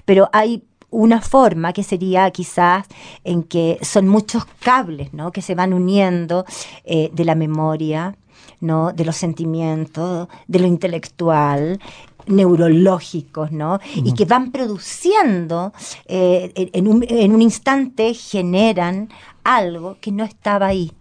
[0.06, 0.63] Pero hay
[0.94, 2.86] una forma que sería quizás
[3.24, 5.32] en que son muchos cables ¿no?
[5.32, 6.46] que se van uniendo
[6.86, 8.16] eh, de la memoria,
[8.62, 8.94] ¿no?
[8.94, 11.80] de los sentimientos, de lo intelectual,
[12.28, 13.80] neurológicos, ¿no?
[13.96, 15.74] Y que van produciendo,
[16.06, 19.10] eh, en, un, en un instante generan
[19.44, 20.94] algo que no estaba ahí.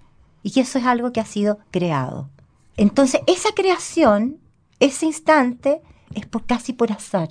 [0.43, 2.29] Y que eso es algo que ha sido creado.
[2.77, 4.39] Entonces, esa creación,
[4.81, 5.81] ese instante,
[6.15, 7.29] es por casi por azar.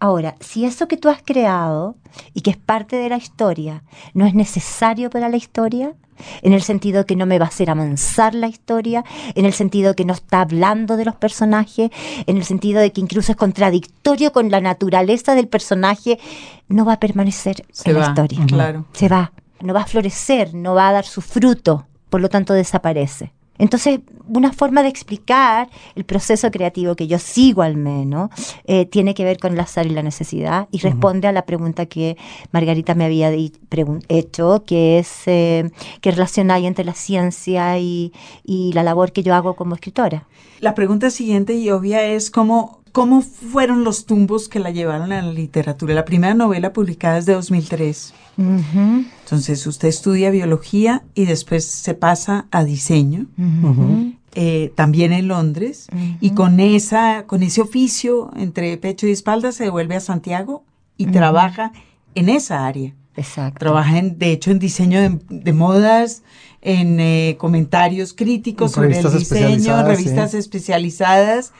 [0.00, 1.96] Ahora, si eso que tú has creado
[2.34, 3.82] y que es parte de la historia
[4.14, 5.94] no es necesario para la historia,
[6.42, 9.94] en el sentido que no me va a hacer amansar la historia, en el sentido
[9.94, 11.90] que no está hablando de los personajes,
[12.26, 16.18] en el sentido de que incluso es contradictorio con la naturaleza del personaje,
[16.68, 18.46] no va a permanecer en la historia.
[18.46, 18.86] Claro.
[18.92, 22.54] Se va, no va a florecer, no va a dar su fruto, por lo tanto
[22.54, 23.32] desaparece.
[23.58, 28.30] Entonces, una forma de explicar el proceso creativo que yo sigo al menos
[28.64, 31.86] eh, tiene que ver con el azar y la necesidad y responde a la pregunta
[31.86, 32.16] que
[32.52, 33.30] Margarita me había
[34.08, 38.12] hecho, que es eh, qué relación hay entre la ciencia y,
[38.44, 40.26] y la labor que yo hago como escritora.
[40.60, 45.20] La pregunta siguiente y obvia es cómo ¿Cómo fueron los tumbos que la llevaron a
[45.20, 45.92] la literatura?
[45.92, 48.14] La primera novela publicada es de 2003.
[48.38, 53.26] Entonces usted estudia biología y después se pasa a diseño,
[54.34, 55.88] eh, también en Londres,
[56.22, 60.64] y con, esa, con ese oficio entre pecho y espalda se devuelve a Santiago
[60.96, 61.72] y trabaja
[62.14, 62.94] en esa área.
[63.14, 63.58] Exacto.
[63.58, 66.22] Trabaja, en, de hecho, en diseño de, modas,
[66.62, 71.52] en eh, comentarios críticos sobre el diseño, revistas especializadas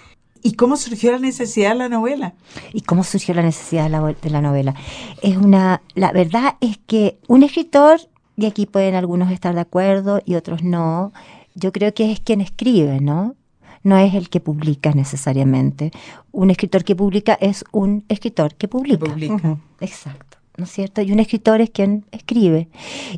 [0.43, 2.35] ¿Y cómo surgió la necesidad de la novela?
[2.73, 4.75] ¿Y cómo surgió la necesidad de la, de la novela?
[5.23, 8.01] Es una, la verdad es que un escritor,
[8.37, 11.13] y aquí pueden algunos estar de acuerdo y otros no,
[11.55, 13.35] yo creo que es quien escribe, ¿no?
[13.83, 15.93] No es el que publica necesariamente.
[16.33, 19.07] Un escritor que publica es un escritor que publica.
[19.07, 19.59] publica.
[19.81, 20.37] Exacto.
[20.57, 21.03] ¿no es cierto?
[21.03, 22.69] Y un escritor es quien escribe.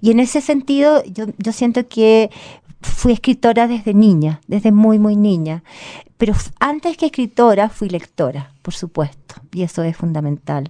[0.01, 2.31] Y en ese sentido, yo, yo siento que
[2.81, 5.63] fui escritora desde niña, desde muy, muy niña.
[6.17, 10.69] Pero antes que escritora fui lectora, por supuesto, y eso es fundamental.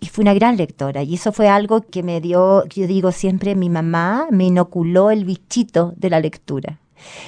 [0.00, 3.54] Y fui una gran lectora, y eso fue algo que me dio, yo digo siempre,
[3.54, 6.78] mi mamá me inoculó el bichito de la lectura.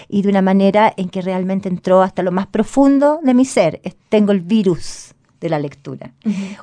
[0.09, 3.81] Y de una manera en que realmente entró hasta lo más profundo de mi ser.
[4.11, 6.13] Tengo el virus de la lectura.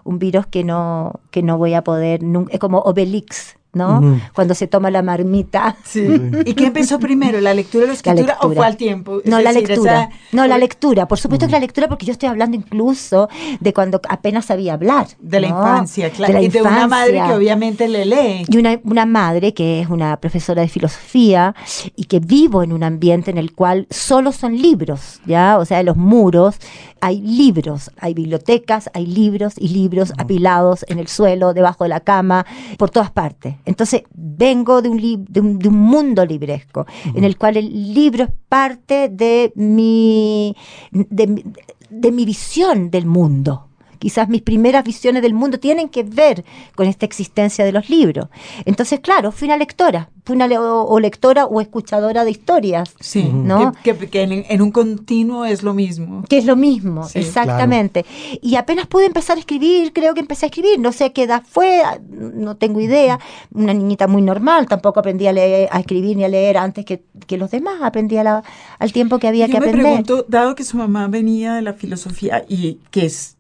[0.04, 4.20] Un virus que no, que no voy a poder, es como Obelix, ¿no?
[4.34, 5.76] Cuando se toma la marmita.
[5.84, 6.08] Sí.
[6.46, 9.22] ¿Y qué empezó primero, la lectura o la escritura o fue al tiempo?
[9.26, 10.10] no, la lectura.
[10.32, 11.08] No, la lectura.
[11.08, 13.30] Por supuesto que la lectura, porque yo estoy hablando incluso
[13.60, 15.08] de cuando apenas sabía hablar.
[15.20, 16.42] De la infancia, claro.
[16.42, 18.46] y de una madre que obviamente le lee.
[18.48, 21.56] Y una, una madre que es una profesora de filosofía
[21.96, 25.58] y que vivo en un ambiente en el cual solo son libros, ¿ya?
[25.58, 26.56] O sea, los muros
[27.02, 32.00] hay libros, hay bibliotecas, hay libros y libros apilados en el suelo, debajo de la
[32.02, 32.46] cama,
[32.78, 33.56] por todas partes.
[33.66, 36.86] Entonces vengo de un, li- de un, de un mundo libresco,
[37.16, 40.56] en el cual el libro es parte de mi,
[40.92, 41.44] de, mi-
[41.90, 43.69] de mi visión del mundo.
[44.00, 46.44] Quizás mis primeras visiones del mundo tienen que ver
[46.76, 48.28] con esta existencia de los libros.
[48.66, 52.94] Entonces, claro, fui una lectora, fui una le- o, o lectora o escuchadora de historias.
[53.00, 53.74] Sí, ¿no?
[53.84, 56.24] que, que- que en, en un continuo es lo mismo.
[56.30, 58.06] Que es lo mismo, Sí, exactamente.
[58.42, 61.44] Y apenas pude empezar a escribir, creo que empecé a escribir, no sé qué edad
[61.48, 63.20] fue, no tengo idea.
[63.54, 67.04] Una niñita muy normal, tampoco aprendí a leer, a escribir ni a leer antes que,
[67.28, 68.44] que los demás, aprendí a la-
[68.80, 69.86] al tiempo que había Yo que me aprender.
[70.04, 73.36] pregunto, dado que su mamá venía de la filosofía y que es,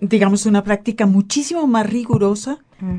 [0.00, 2.58] digamos, una práctica muchísimo más rigurosa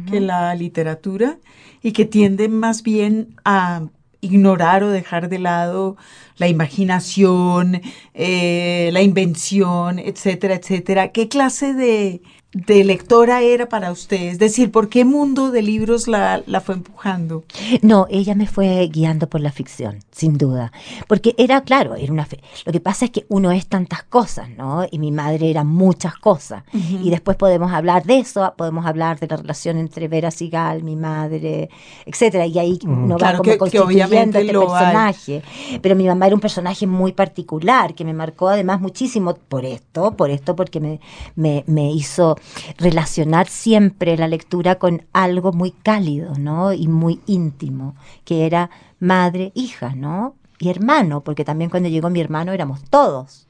[0.09, 1.37] que la literatura
[1.81, 3.83] y que tiende más bien a
[4.21, 5.95] ignorar o dejar de lado
[6.37, 7.81] la imaginación,
[8.13, 11.11] eh, la invención, etcétera, etcétera.
[11.13, 14.23] ¿Qué clase de, de lectora era para usted?
[14.23, 17.43] Es decir, ¿por qué mundo de libros la, la fue empujando?
[17.83, 20.71] No, ella me fue guiando por la ficción, sin duda.
[21.07, 22.39] Porque era, claro, era una fe.
[22.65, 24.83] Lo que pasa es que uno es tantas cosas, ¿no?
[24.89, 26.63] Y mi madre era muchas cosas.
[26.73, 30.95] Y después podemos hablar de eso, podemos hablar de la relación entre Vera Sigal, mi
[30.95, 31.69] madre,
[32.05, 32.47] etcétera.
[32.47, 34.57] Y ahí uno Claro, va como que- que constituyendo obviamente este hay.
[34.57, 35.43] personaje.
[35.83, 40.15] Pero mi mamá era un personaje muy particular, que me marcó además muchísimo por esto,
[40.17, 40.99] por esto, porque me,
[41.35, 42.37] me, me hizo
[42.77, 46.73] relacionar siempre la lectura con algo muy cálido, ¿no?
[46.73, 50.35] Y muy íntimo, que era madre, hija, ¿no?
[50.59, 53.47] Y hermano, porque también cuando llegó mi hermano éramos todos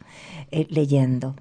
[0.51, 1.35] eh, leyendo.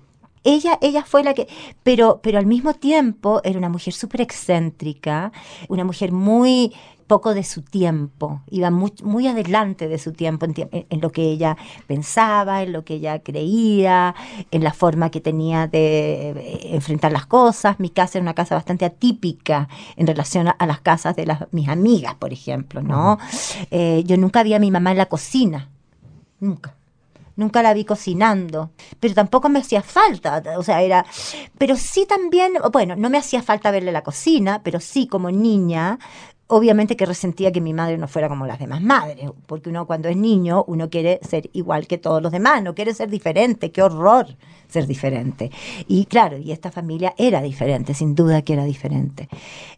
[0.44, 1.48] Ella, ella fue la que,
[1.82, 5.32] pero, pero al mismo tiempo era una mujer súper excéntrica,
[5.68, 6.72] una mujer muy
[7.08, 11.10] poco de su tiempo, iba muy, muy adelante de su tiempo en, tie- en- lo
[11.10, 11.56] que ella
[11.88, 14.14] pensaba, en lo que ella creía,
[14.52, 17.80] en la forma que tenía de eh, enfrentar las cosas.
[17.80, 21.52] Mi casa era una casa bastante atípica en relación a, a las casas de las,
[21.52, 23.18] mis amigas, por ejemplo, ¿no?
[23.70, 25.68] Eh, yo nunca vi a mi mamá en la cocina,
[26.40, 26.74] nunca.
[27.36, 31.06] Nunca la vi cocinando, pero tampoco me hacía falta, o sea, era,
[31.56, 36.00] pero sí también, bueno, no me hacía falta verle la cocina, pero sí como niña,
[36.48, 40.08] obviamente que resentía que mi madre no fuera como las demás madres, porque uno cuando
[40.08, 43.82] es niño, uno quiere ser igual que todos los demás, no quiere ser diferente, qué
[43.82, 44.36] horror
[44.68, 45.50] ser diferente.
[45.86, 49.28] Y claro, y esta familia era diferente, sin duda que era diferente.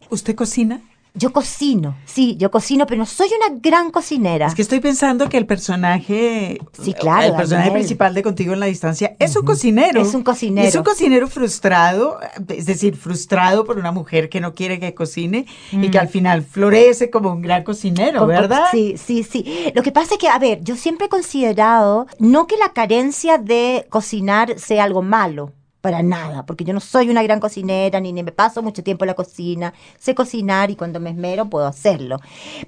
[0.09, 0.81] ¿Usted cocina?
[1.13, 4.47] Yo cocino, sí, yo cocino, pero no soy una gran cocinera.
[4.47, 7.73] Es que estoy pensando que el personaje, Sí, claro, el personaje Daniel.
[7.73, 10.01] principal de Contigo en la Distancia es un cocinero.
[10.01, 10.65] Es un cocinero.
[10.65, 15.45] Es un cocinero frustrado, es decir, frustrado por una mujer que no quiere que cocine
[15.73, 18.65] y que al final florece como un gran cocinero, ¿verdad?
[18.71, 19.71] Sí, sí, sí.
[19.75, 23.37] Lo que pasa es que, a ver, yo siempre he considerado, no que la carencia
[23.37, 25.51] de cocinar sea algo malo.
[25.81, 29.07] Para nada, porque yo no soy una gran cocinera, ni, me paso mucho tiempo en
[29.07, 29.73] la cocina.
[29.97, 32.19] Sé cocinar y cuando me esmero puedo hacerlo.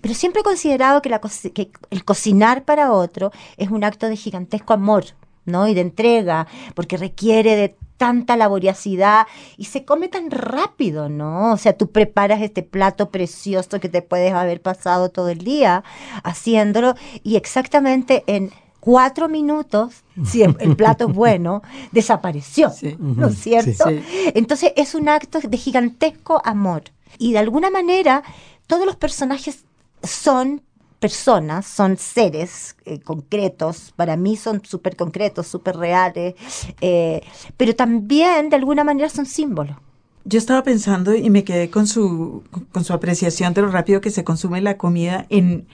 [0.02, 4.08] Pero siempre he considerado que, la co- que el cocinar para otro es un acto
[4.08, 5.06] de gigantesco amor,
[5.45, 5.67] ¿no?
[5.67, 11.54] Y de entrega, porque requiere de tanta laboriosidad y se come tan rápido, ¿no?
[11.54, 15.84] O sea, tú preparas este plato precioso que te puedes haber pasado todo el día
[16.23, 18.52] haciéndolo y exactamente en
[18.84, 21.62] cuatro minutos, si el, plato es bueno,
[21.93, 22.98] desapareció, Sí.
[23.00, 23.86] ¿no es cierto?
[23.88, 24.02] Sí.
[24.36, 26.84] Entonces es un acto de gigantesco amor
[27.17, 28.24] y de alguna manera
[28.67, 29.63] todos los personajes
[30.04, 30.63] son
[31.00, 36.36] personas, son seres eh, concretos, para mí son súper concretos, súper reales,
[36.82, 37.22] eh,
[37.56, 39.78] pero también de alguna manera son símbolos.
[40.26, 42.43] Yo estaba pensando y me quedé con su,
[42.74, 45.67] con su apreciación de lo rápido que se consume la comida en,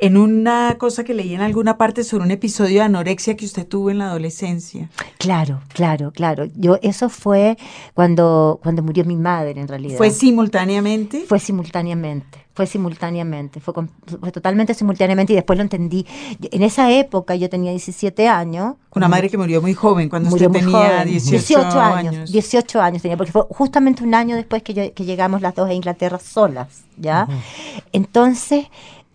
[0.00, 3.66] en una cosa que leí en alguna parte sobre un episodio de anorexia que usted
[3.66, 4.88] tuvo en la adolescencia.
[5.18, 6.44] Claro, claro, claro.
[6.54, 7.58] Yo eso fue
[7.94, 9.98] cuando cuando murió mi madre en realidad.
[9.98, 11.24] ¿Fue simultáneamente?
[11.26, 13.74] Fue simultáneamente, fue simultáneamente, fue,
[14.20, 16.06] fue totalmente simultáneamente y después lo entendí.
[16.52, 18.74] En esa época yo tenía 17 años.
[18.94, 22.32] Una madre que murió muy joven, cuando murió usted tenía joven, 18, años, años.
[22.32, 25.68] 18 años tenía, porque fue justamente un año después que, yo- que llegamos las dos
[25.68, 27.28] a Inglaterra solas, ¿ya?
[27.92, 28.66] Entonces,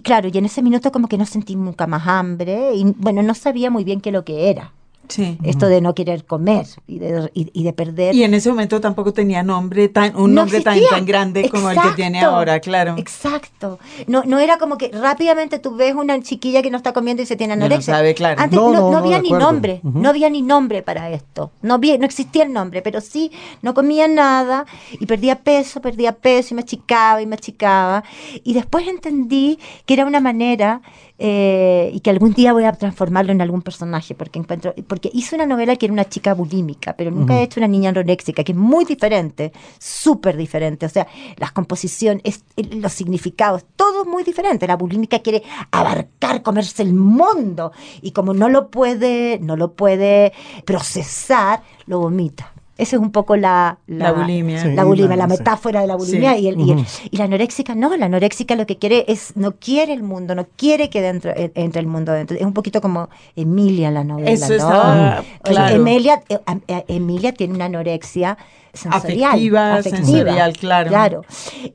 [0.03, 3.33] claro, y en ese minuto como que no sentí nunca más hambre y bueno, no
[3.33, 4.71] sabía muy bien qué lo que era.
[5.09, 5.37] Sí.
[5.43, 8.15] Esto de no querer comer y de, y, y de perder.
[8.15, 10.97] Y en ese momento tampoco tenía nombre tan, un No nombre tan, existía.
[10.97, 12.95] tan grande como el que tiene ahora, claro.
[12.97, 13.79] Exacto.
[14.07, 17.25] No, no era como que rápidamente tú ves una chiquilla que no está comiendo y
[17.25, 17.95] se tiene Ya no anorexia.
[17.95, 18.41] sabe, claro.
[18.41, 21.51] Antes No, no, no, no no, había ni nombre, no había ni nombre para esto.
[21.61, 24.65] No había, no existía el nombre, pero sí, no comía nada
[24.99, 28.03] y perdía peso, perdía peso y me achicaba y me achicaba.
[28.43, 30.81] Y después entendí que era una manera
[31.19, 35.35] eh, y que algún día voy a transformarlo en algún personaje, porque encuentro, porque hice
[35.35, 38.53] una novela que era una chica bulímica, pero nunca he hecho una niña anoréxica, que
[38.53, 44.67] es muy diferente, súper diferente, o sea, las composiciones, los significados, todo es muy diferente.
[44.67, 47.71] La bulímica quiere abarcar, comerse el mundo,
[48.01, 50.33] y como no lo puede, no lo puede
[50.65, 52.52] procesar, lo vomita.
[52.75, 54.65] Esa es un poco la, La bulimia.
[54.65, 55.39] la, Sí, bulimia, la- la sí.
[55.39, 56.33] metáfora de la bulimia.
[56.33, 56.41] Sí.
[56.41, 59.51] Y, el- y el- y la anoréxica no, la anoréxica lo que quiere es, no
[59.57, 62.35] quiere el mundo, no quiere que dentro, entre el mundo dentro.
[62.35, 64.53] Es un poquito como Emilia en la novela, Eso ¿no?
[64.55, 65.75] estaba Oye, claro.
[65.75, 68.37] Emilia, eh, eh, Emilia tiene una anorexia
[68.73, 69.29] sensorial.
[69.29, 70.89] Afectiva, sensorial, claro.
[70.89, 71.21] Claro.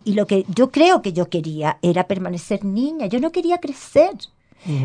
[0.04, 3.06] Y lo que yo creo que yo quería era permanecer niña.
[3.06, 4.10] Yo no quería crecer.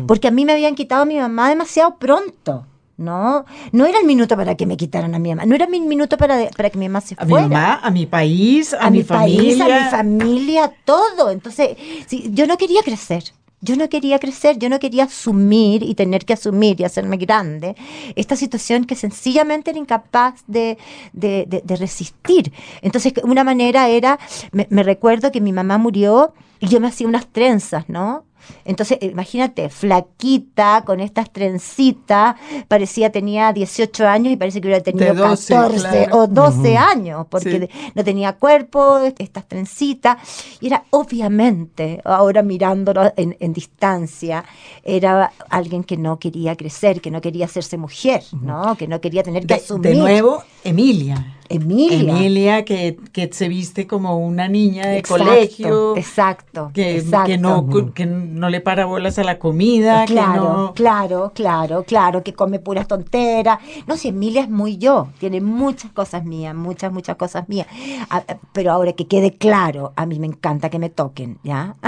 [0.06, 2.66] Porque a mí me habían quitado a mi mamá demasiado pronto.
[2.96, 5.80] No, no era el minuto para que me quitaran a mi mamá, no era mi
[5.80, 8.86] minuto para, para que mi mamá se A mi fuera mamá, a mi país, a,
[8.86, 9.90] a mi, mi país, familia.
[9.98, 11.30] a mi familia, todo.
[11.30, 11.76] Entonces,
[12.06, 13.24] sí, yo no quería crecer.
[13.60, 17.74] Yo no quería crecer, yo no quería asumir y tener que asumir y hacerme grande
[18.14, 20.76] esta situación que sencillamente era incapaz de,
[21.14, 22.52] de- de- de resistir.
[22.82, 24.18] Entonces, una manera era,
[24.52, 28.24] me recuerdo que mi mamá murió y yo me hacía unas trenzas, ¿no?
[28.64, 32.36] Entonces, imagínate, flaquita, con estas trencitas,
[32.68, 36.18] parecía tenía 18 años y parece que hubiera tenido 12, 14 claro.
[36.18, 37.90] o 12 años, porque Sí.
[37.94, 40.18] no tenía cuerpo, estas trencitas,
[40.60, 44.44] y era obviamente, ahora mirándolo en, en distancia,
[44.82, 48.76] era alguien que no quería crecer, que no quería hacerse mujer, ¿no?
[48.76, 49.90] Que no quería tener que De, asumir.
[49.92, 51.33] de nuevo, Emilia.
[51.48, 52.16] Emilia.
[52.16, 55.96] Emilia, que, que se viste como una niña de Exacto, colegio.
[55.96, 56.70] Exacto.
[56.74, 57.26] Que, exacto.
[57.26, 60.74] que no, que no le para bolas a la comida, Claro, que no...
[60.74, 63.58] claro, claro, claro, que come puras tonteras.
[63.86, 67.66] No, si Emilia es muy yo, tiene muchas cosas mías, muchas, muchas cosas mías.
[68.10, 71.76] Ah, ah, pero ahora que quede claro, a mí me encanta que me toquen, ¿ya?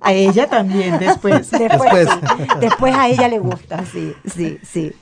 [0.00, 1.50] A ella también después.
[1.50, 2.08] Después, Después.
[2.08, 2.46] sí.
[2.60, 4.92] Después a ella le gusta, sí, sí, sí.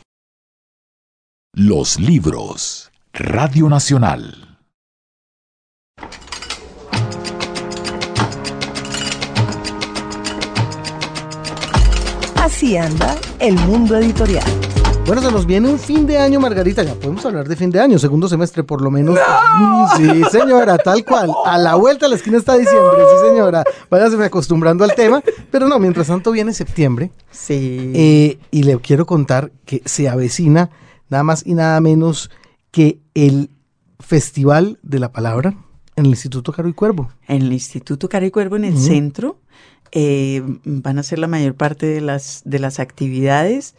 [1.59, 2.92] Los libros.
[3.14, 4.59] Radio Nacional.
[12.37, 14.45] Así anda el mundo editorial.
[15.07, 16.83] Bueno, se nos viene un fin de año, Margarita.
[16.83, 19.16] Ya podemos hablar de fin de año, segundo semestre por lo menos.
[19.59, 21.31] Mm, Sí, señora, tal cual.
[21.45, 23.62] A la vuelta a la esquina está diciembre, sí, señora.
[23.88, 25.23] Váyase acostumbrando al tema.
[25.51, 27.11] Pero no, mientras tanto viene septiembre.
[27.31, 27.92] Sí.
[27.95, 30.71] Eh, y le quiero contar que se avecina
[31.09, 32.31] nada más y nada menos
[32.71, 33.51] que el
[33.99, 35.57] Festival de la Palabra
[35.97, 37.11] en el Instituto Caro y Cuervo.
[37.27, 39.40] En el Instituto Cara y Cuervo, en el centro,
[39.92, 43.75] eh, van a ser la mayor parte de las, de las actividades,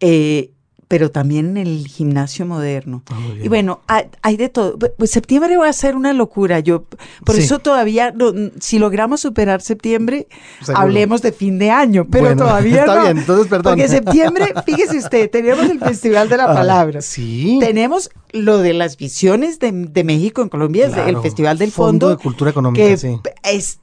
[0.00, 0.52] eh,
[0.90, 3.04] pero también en el gimnasio moderno.
[3.40, 4.76] Y bueno, hay, hay de todo.
[4.76, 6.58] Pu- Pues septiembre va a ser una locura.
[6.58, 6.82] Yo,
[7.24, 7.42] por Sí.
[7.42, 10.26] eso todavía, no- si logramos superar septiembre,
[10.60, 10.82] Seguro.
[10.82, 13.02] hablemos de fin de año, pero Bueno, todavía está no.
[13.04, 13.74] bien, entonces, perdón.
[13.76, 17.00] Porque septiembre, fíjese usted, tenemos el Festival de la Ah, Palabra.
[17.02, 17.58] Sí.
[17.60, 21.22] Tenemos lo de las visiones de, de México en Colombia, es el Claro.
[21.22, 22.08] Festival del Fondo Fondo.
[22.10, 23.16] de Cultura Económica, que sí.
[23.44, 23.78] es,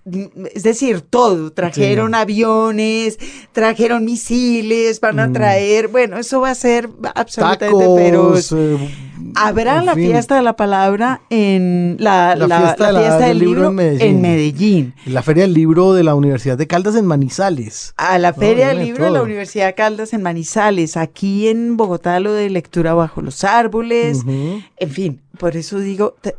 [0.54, 1.54] es decir, todo.
[1.54, 3.18] Trajeron aviones,
[3.54, 5.34] trajeron misiles, van a Mm.
[5.34, 8.12] traer, bueno, eso va a ser absolutamente.
[8.12, 8.52] Tacos.
[8.54, 8.78] eh,
[9.36, 10.10] Habrá la fin.
[10.12, 13.48] fiesta de la palabra en la, La la- fiesta la de la- fiesta del del
[13.48, 14.08] libro en Medellín.
[14.08, 14.94] en Medellín.
[15.06, 17.94] La Feria del Libro de la Universidad de Caldas en Manizales.
[17.98, 19.22] A la No, Feria del Libro de la.
[19.22, 25.22] Universidad Caldas en Manizales, aquí en Bogotá lo de lectura bajo los árboles, en fin,
[25.38, 26.36] por eso digo, te-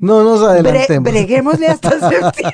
[0.00, 1.10] No nos bre- adelantemos.
[1.12, 2.50] breguémosle hasta septiembre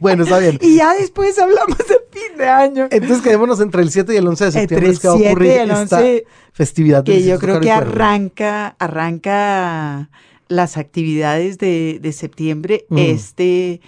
[0.00, 0.58] bueno, está bien.
[0.60, 2.88] y ya después hablamos de fin de año.
[2.90, 5.16] Entonces quedémonos entre el 7 y el 11 de septiembre Entre es que va a
[5.16, 10.10] el 7 ocurrir y el esta 11, festividad del que yo creo que arranca, arranca
[10.48, 12.98] las actividades de, de septiembre, Mm.
[12.98, 13.80] este,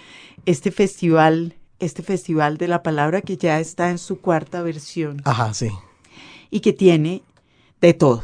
[0.45, 5.53] este festival, este festival de la palabra que ya está en su cuarta versión Ajá,
[5.53, 5.69] sí.
[6.49, 7.21] y que tiene
[7.81, 8.23] de todo.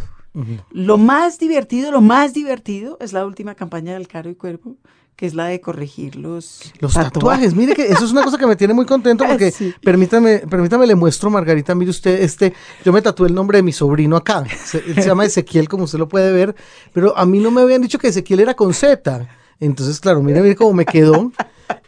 [0.71, 4.77] Lo más divertido, lo más divertido es la última campaña del Caro y Cuervo,
[5.15, 8.47] que es la de corregir los, Los tatuajes, mire que eso es una cosa que
[8.47, 9.73] me tiene muy contento porque Sí.
[9.83, 13.71] permítame, permítame le muestro, Margarita, mire usted, este, yo me tatué el nombre de mi
[13.73, 16.55] sobrino acá, se, él se llama Ezequiel, como usted lo puede ver,
[16.93, 19.27] pero a mí no me habían dicho que Ezequiel era con Z,
[19.61, 21.31] entonces claro, mire, mire cómo me quedó,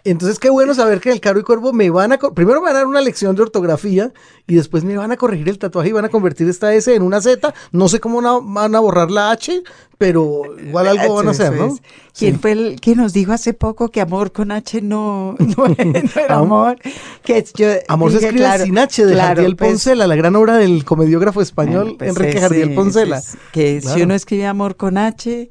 [0.06, 2.68] entonces qué bueno saber que en el Caro y Cuervo me van a, primero me
[2.68, 4.14] van a dar una lección de ortografía
[4.48, 7.02] y después me van a corregir el tatuaje y van a convertir esta S en
[7.02, 9.62] una Z, no sé cómo van a borrar la H,
[9.98, 11.68] pero igual algo van a hacer, ¿no?
[11.68, 11.82] es.
[12.18, 12.40] ¿Quién Sí.
[12.42, 16.44] fue el que nos dijo hace poco que amor con H no, no, era Am-
[16.44, 16.78] amor?
[17.24, 20.08] Que es- yo Amor se dije, escribe claro, sin H de claro, Jardiel pues, Poncela,
[20.08, 23.18] la gran obra del comediógrafo español bueno, pues Enrique ese- Jardiel Poncela.
[23.20, 24.04] es- que si Claro.
[24.04, 25.50] uno escribe amor con H,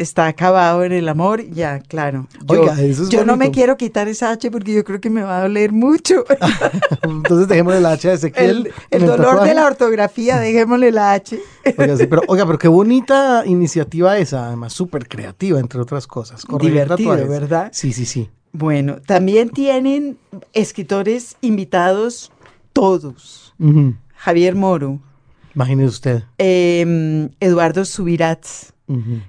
[0.00, 2.26] está acabado en el amor, ya, claro.
[2.46, 5.10] Yo, Oiga, eso es yo no me quiero quitar esa H porque yo creo que
[5.10, 6.24] me va a doler mucho.
[7.02, 8.72] Entonces dejémosle la H a Ezequiel.
[8.90, 11.38] el dolor de la ortografía, dejémosle la H.
[11.76, 16.44] Oiga, sí, pero, oiga, pero qué bonita iniciativa esa, además súper creativa, entre otras cosas.
[16.60, 17.28] Divertido.
[17.28, 17.68] ¿verdad?
[17.72, 18.30] Sí, sí, sí.
[18.52, 20.16] Bueno, también tienen
[20.54, 22.32] escritores invitados
[22.72, 23.54] todos.
[24.16, 24.98] Javier Moro,
[25.54, 26.22] Imagínese usted.
[26.38, 28.72] eh, Eduardo Subirats,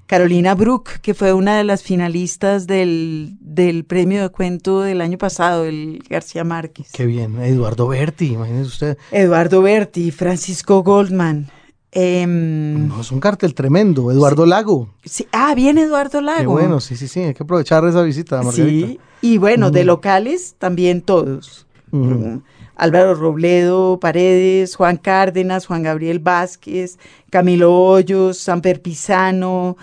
[0.07, 5.18] Carolina Brook, que fue una de las finalistas del, del premio de cuento del año
[5.18, 6.89] pasado, el García Márquez.
[6.91, 7.39] Qué bien.
[7.41, 8.97] Eduardo Berti, imagínese usted.
[9.12, 11.49] Eduardo Berti, Francisco Goldman.
[11.91, 14.12] em, No, es un cartel tremendo.
[14.12, 14.89] Eduardo Lago.
[15.03, 16.39] sí, ah, bien Eduardo Lago.
[16.39, 17.20] Qué bueno, sí, sí, sí.
[17.20, 18.88] Hay que aprovechar esa visita, Margarita.
[18.88, 21.68] Sí, y bueno, de locales también todos.
[21.91, 22.38] Mm,
[22.76, 26.97] Álvaro Robledo, Paredes, Juan Cárdenas, Juan Gabriel Vázquez,
[27.30, 29.78] Camilo Hoyos, Samper Pisano,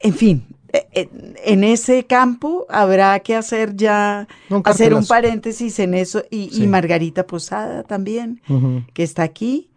[0.00, 1.08] en fin, eh, eh,
[1.44, 6.66] en ese campo habrá que hacer ya, Un hacer un paréntesis en eso, y, y.
[6.66, 8.40] Margarita Posada también,
[8.94, 9.68] que está aquí.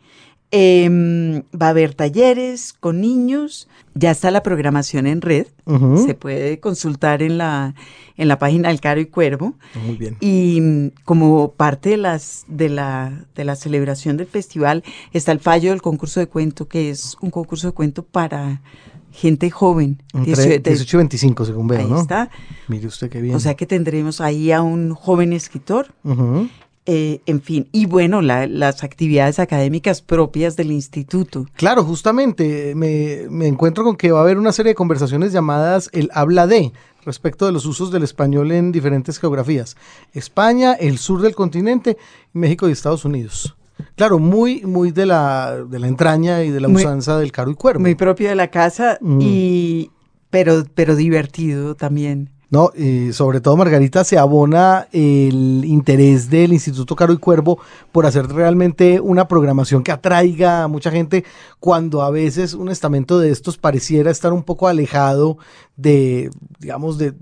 [0.51, 5.47] Em, va a haber talleres con niños, ya está la programación en red,
[6.05, 7.75] se puede consultar en la,
[8.17, 9.55] en la página del Caro y Cuervo.
[9.85, 10.17] Muy bien.
[10.19, 15.39] Y mm, como parte de, las, de, la, de la celebración del festival está el
[15.39, 18.61] fallo del concurso de cuento, que es un concurso de cuento para
[19.11, 20.01] gente joven.
[20.13, 22.01] Entre 18 18 y 25, según veo, ahí ¿no?
[22.01, 22.29] está.
[22.67, 23.35] Mire usted qué bien.
[23.35, 25.93] O sea que tendremos ahí a un joven escritor.
[26.03, 26.49] Ujú.
[26.85, 31.45] Eh, en fin, y bueno, la- las actividades académicas propias del instituto.
[31.55, 35.89] Claro, justamente me, me encuentro con que va a haber una serie de conversaciones llamadas
[35.93, 36.73] el habla de
[37.05, 39.75] respecto de los usos del español en diferentes geografías.
[40.13, 41.97] España, el sur del continente,
[42.33, 43.55] México y Estados Unidos.
[43.95, 47.49] Claro, muy, muy de la, de la entraña y de la Muy- usanza del caro
[47.51, 47.81] y cuervo.
[47.81, 49.19] Muy propio de la casa, Mm.
[49.21, 49.91] y,
[50.29, 52.29] pero, pero divertido también.
[52.53, 52.71] No,
[53.13, 57.57] sobre todo Margarita se abona el interés del Instituto Caro y Cuervo
[57.91, 61.25] por hacer realmente una programación que atraiga a mucha gente
[61.59, 65.39] cuando a veces un estamento de estos pareciera estar un poco alejado
[65.77, 66.29] de,
[66.59, 67.15] digamos, de,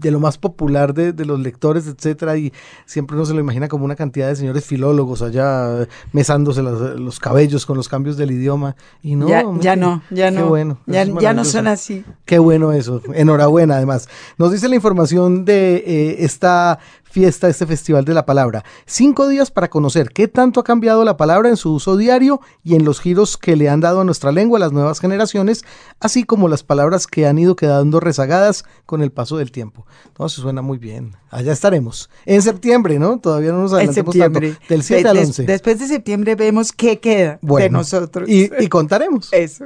[0.00, 2.52] de lo más popular de, de los lectores, etcétera, y
[2.84, 7.18] siempre uno se lo imagina como una cantidad de señores filólogos allá mesándose los, los
[7.18, 8.76] cabellos con los cambios del idioma.
[9.02, 10.48] Y no, ya, hombre, ya no, ya qué no.
[10.48, 12.04] bueno, ya, ya no son así.
[12.24, 13.00] Qué bueno eso.
[13.14, 14.08] Enhorabuena, además.
[14.38, 16.78] Nos dice la información de eh, esta
[17.16, 18.62] fiesta, este Festival de la Palabra.
[18.84, 22.74] Cinco días para conocer qué tanto ha cambiado la palabra en su uso diario y
[22.74, 25.64] en los giros que le han dado a nuestra lengua las nuevas generaciones,
[25.98, 29.86] así como las palabras que han ido quedando rezagadas con el paso del tiempo.
[30.08, 31.16] Entonces suena muy bien.
[31.30, 32.10] Allá estaremos.
[32.26, 33.18] En septiembre, ¿no?
[33.18, 34.50] Todavía no nos adelantemos septiembre.
[34.50, 34.64] tanto.
[34.68, 35.42] Del 7 De- al des- 11.
[35.44, 38.28] Después de septiembre vemos qué queda de nosotros.
[38.28, 39.32] Y, y contaremos.
[39.32, 39.64] Eso.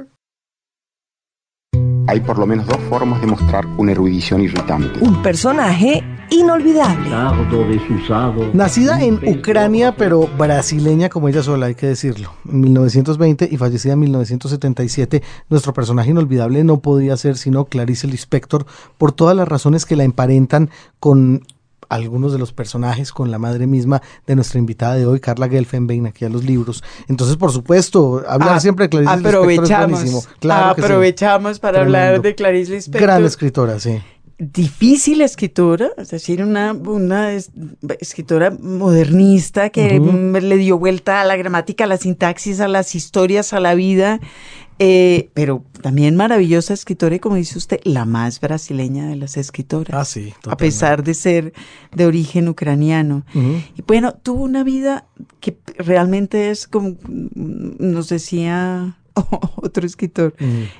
[2.07, 4.99] Hay por lo menos dos formas de mostrar una erudición irritante.
[5.01, 7.09] Un personaje inolvidable.
[8.53, 9.19] Nacida en.
[9.37, 12.33] Ucrania, pero brasileña como ella sola, hay que decirlo.
[12.49, 18.65] En 1920 y fallecida en 1977, nuestro personaje inolvidable no podía ser sino Clarice Lispector
[18.97, 20.69] por todas las razones que la emparentan
[20.99, 21.43] con
[21.89, 26.07] algunos de los personajes, con la madre misma de nuestra invitada de hoy, Carla Gelfenbein,
[26.07, 26.81] aquí a los libros.
[27.09, 30.23] Entonces, por supuesto, hablar Ah, siempre de Clarice Lispector es aprovechamos, buenísimo.
[30.39, 30.85] Claro que sí.
[30.85, 31.97] aprovechamos para Tremendo.
[31.97, 33.01] hablar de Clarice Lispector.
[33.01, 33.99] Gran escritora, sí.
[34.41, 37.51] Difícil escritora, es decir, una, una es-
[37.99, 43.53] escritora modernista que le dio vuelta a la gramática, a la sintaxis, a las historias,
[43.53, 44.19] a la vida,
[44.79, 49.93] eh, pero también maravillosa escritora y como dice usted, la más brasileña de las escritoras.
[49.93, 50.33] Ah, sí.
[50.47, 51.53] a pesar de ser
[51.95, 53.23] de origen ucraniano.
[53.35, 55.05] Y bueno, tuvo una vida
[55.39, 56.95] que realmente es como
[57.35, 58.97] nos decía
[59.55, 60.33] otro escritor,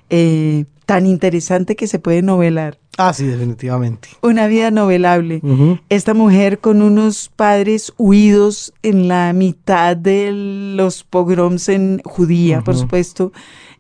[0.10, 2.78] eh, tan interesante que se puede novelar.
[2.98, 4.10] Ah, sí, definitivamente.
[4.22, 5.42] Una vida novelable.
[5.90, 10.32] Esta mujer con unos padres huidos en la mitad de
[10.76, 13.32] los pogroms en judía, por supuesto,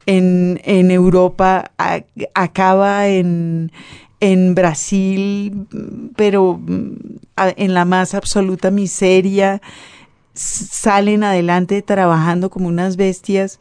[0.06, 2.04] en, en Europa, a-
[2.34, 3.72] acaba en,
[4.22, 5.68] en Brasil,
[6.16, 6.60] pero
[7.36, 9.62] en la más absoluta miseria,
[10.34, 13.60] salen adelante trabajando como unas bestias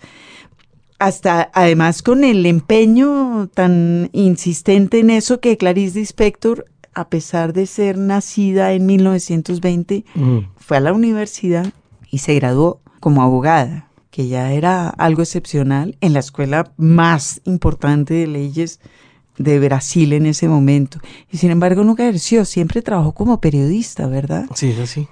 [1.01, 7.67] hasta además con el empeño tan insistente en eso que Clarice Lispector, a pesar de
[7.67, 10.45] ser nacida en 1920, Ujú.
[10.57, 11.73] fue a la universidad
[12.11, 18.13] y se graduó como abogada, que ya era algo excepcional en la escuela más importante
[18.13, 18.79] de leyes
[19.39, 20.99] de Brasil en ese momento.
[21.33, 24.45] Y sin embargo nunca ejerció, siempre trabajó como periodista, ¿verdad?
[24.55, 25.09] Sí, es así.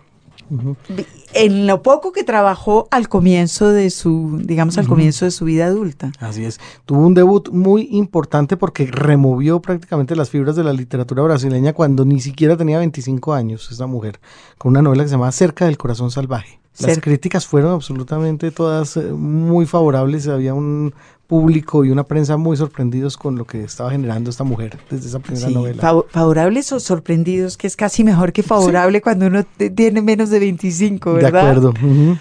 [1.35, 5.67] En lo poco que trabajó al comienzo de su, digamos, al comienzo de su vida
[5.67, 6.13] adulta.
[6.21, 6.61] Así es.
[6.87, 12.05] Tuvo un debut muy importante porque removió prácticamente las fibras de la literatura brasileña cuando
[12.05, 14.21] ni siquiera tenía 25 años, esta mujer,
[14.57, 16.61] con una novela que se llama Cerca del Corazón Salvaje.
[16.81, 20.29] Las críticas fueron absolutamente todas eh, muy favorables.
[20.29, 20.95] Había un
[21.29, 25.19] público y una prensa muy sorprendidos con lo que estaba generando esta mujer desde esa
[25.21, 25.81] primera Sí, novela.
[25.83, 29.45] fav- favorables o sorprendidos, que es casi mejor que favorable cuando uno
[29.77, 31.41] tiene menos de 25, de ¿verdad?
[31.49, 31.71] acuerdo.
[31.71, 32.17] ujú.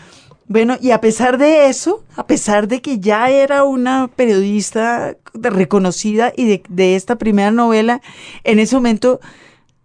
[0.50, 5.50] Bueno, y a pesar de eso, a pesar de que ya era una periodista de-
[5.50, 8.02] reconocida y de, de esta primera novela,
[8.44, 9.20] en ese momento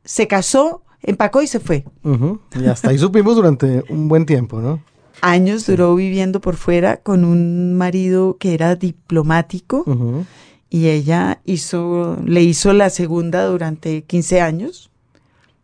[0.04, 1.84] se casó, empacó y se fue.
[2.04, 2.40] Ujú.
[2.60, 4.80] Y hasta ahí supimos durante un buen tiempo, ¿no?
[5.24, 10.26] Años duró viviendo por fuera con un marido que era diplomático Ujú.
[10.68, 14.90] y ella hizo, le hizo la segunda durante 15 años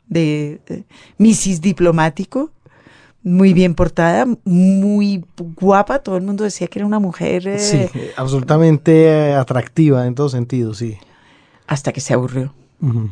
[0.09, 0.85] de eh,
[1.19, 1.61] Mrs.
[1.61, 2.53] Diplomático,
[3.25, 5.25] muy bien portada, muy
[5.61, 10.07] guapa, todo el mundo decía que era una mujer eh, Sí, eh, absolutamente eh, atractiva
[10.07, 10.99] en todo sentido, sí.
[11.67, 12.55] hasta que se aburrió.
[12.81, 13.11] Ujú.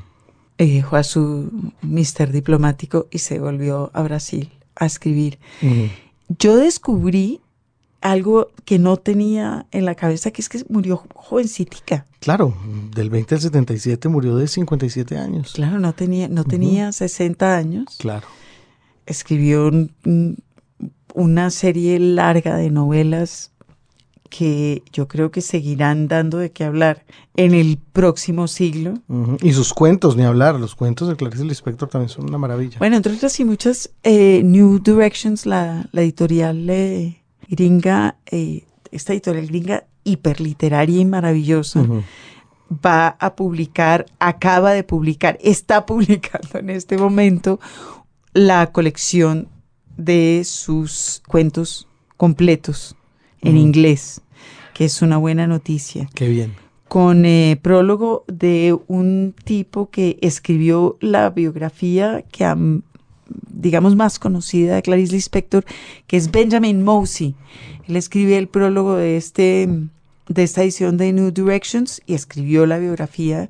[0.58, 1.50] Y dejó a su
[1.82, 2.30] Mr.
[2.30, 5.38] Diplomático y se volvió a Brasil a escribir.
[5.60, 5.88] Ujú.
[6.28, 7.40] Yo descubrí
[8.00, 12.06] algo que no tenía en la cabeza, que es que murió jovencitica.
[12.20, 12.54] Claro,
[12.94, 15.52] del 20 al 77 murió de 57 años.
[15.54, 17.96] Claro, no tenía, no tenía 60 años.
[17.98, 18.26] Claro.
[19.06, 20.38] escribió un- un-
[21.14, 23.52] una serie larga de novelas
[24.28, 27.04] que yo creo que seguirán dando de qué hablar
[27.34, 28.94] en el próximo siglo.
[29.42, 32.78] Y sus cuentos, ni hablar, los cuentos de Clarice Lispector también son una maravilla.
[32.78, 39.12] Bueno, entre otras y muchas, eh, New Directions, la, la editorial eh, gringa, eh, esta
[39.12, 41.84] editorial gringa hiperliteraria y maravillosa,
[42.70, 47.60] va a publicar, acaba de publicar, está publicando en este momento
[48.32, 49.48] la colección
[49.96, 52.96] de sus cuentos completos
[53.48, 54.20] en inglés,
[54.74, 56.54] que es una buena noticia, Qué bien.
[56.88, 62.82] con eh, prólogo de un tipo que escribió la biografía que am-
[63.52, 65.64] digamos más conocida de Clarice Lispector,
[66.06, 67.34] que es Benjamin Mosey.
[67.88, 69.68] Él escribe el prólogo de este
[70.28, 73.48] de esta edición de New Directions y escribió la biografía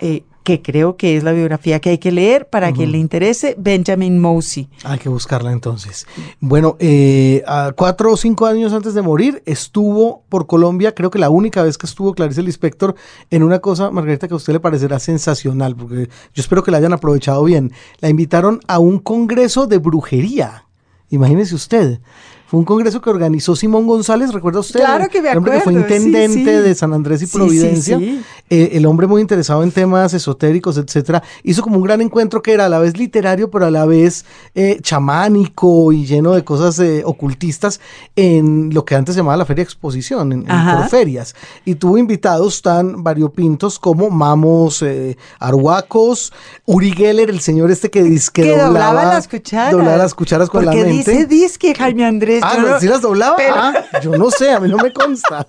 [0.00, 3.54] eh, que creo que es la biografía que hay que leer para quien le interese,
[3.58, 4.70] Benjamin Mosey.
[4.82, 6.06] Hay que buscarla entonces.
[6.40, 11.18] Bueno, eh, a cuatro o cinco años antes de morir, estuvo por Colombia, creo que
[11.18, 12.94] la única vez que estuvo Clarice Lispector,
[13.30, 16.78] en una cosa, Margarita, que a usted le parecerá sensacional, porque yo espero que la
[16.78, 17.70] hayan aprovechado bien.
[17.98, 20.64] La invitaron a un congreso de brujería.
[21.10, 22.00] Imagínese usted.
[22.48, 24.80] Fue un congreso que organizó Simón González, ¿recuerda usted?
[24.80, 26.62] Claro que me El hombre que fue acuerdo, sí, intendente sí.
[26.62, 27.98] de San Andrés y Providencia.
[27.98, 28.22] sí.
[28.48, 32.54] Eh, el hombre muy interesado en temas esotéricos, etcétera, hizo como un gran encuentro que
[32.54, 34.24] era a la vez literario, pero a la vez
[34.54, 37.80] eh, chamánico y lleno de cosas eh, ocultistas
[38.16, 41.34] en lo que antes se llamaba la Feria Exposición, en, por ferias.
[41.66, 46.32] Y tuvo invitados tan variopintos como Mamos eh, Arhuacos,
[46.64, 49.72] Uri Geller, el señor este que, dice que, que doblaba las cucharas.
[49.72, 51.10] doblaba las cucharas con Porque la mente.
[51.10, 52.37] dice disque Jaime Andrés.
[52.42, 52.80] Ah, yo ¿no?
[52.80, 53.36] ¿sí las doblaba?
[53.36, 55.46] pero- Ah, yo no sé, a mí no me consta.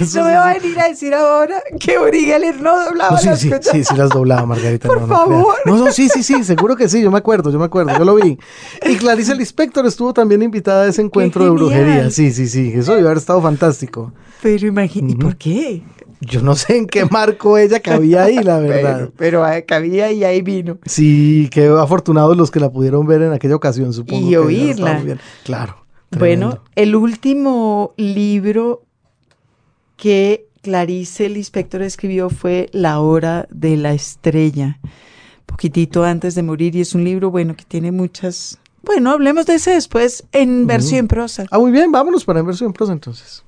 [0.00, 3.18] Eso No me va a venir a decir ahora que Uri Geller no doblaba No,
[3.18, 4.88] sí, las sí, sí, sí las doblaba Margarita.
[4.88, 5.18] Por no, no crea.
[5.38, 5.54] favor.
[5.64, 8.04] No, no, sí, sí, sí, seguro que sí, yo me acuerdo, yo me acuerdo, yo
[8.04, 8.36] lo vi.
[8.84, 12.10] Y Clarice Lispector estuvo también invitada a ese encuentro de brujería.
[12.10, 14.12] Sí, sí, sí, eso debe haber estado fantástico.
[14.42, 15.82] Pero imagínate, ¿y por qué?
[16.20, 18.96] Yo no sé en qué marco ella cabía ahí, la verdad.
[18.98, 20.78] Pero, pero ah, cabía y ahí vino.
[20.84, 24.26] Sí, qué afortunados los que la pudieron ver en aquella ocasión, supongo.
[24.26, 24.70] Y que oírla.
[24.70, 25.20] estaba muy bien.
[25.44, 25.76] Claro.
[26.18, 28.82] Bueno, el último libro
[29.96, 34.80] que Clarice Lispector escribió fue La hora de la estrella,
[35.46, 38.58] poquitito antes de morir, y es un libro, bueno, que tiene muchas...
[38.82, 41.44] Bueno, hablemos de ese después en verso y en prosa.
[41.50, 43.44] Ah, muy bien, vámonos para en versión prosa entonces.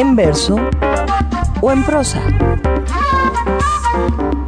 [0.00, 0.56] En verso
[1.60, 2.22] o en prosa.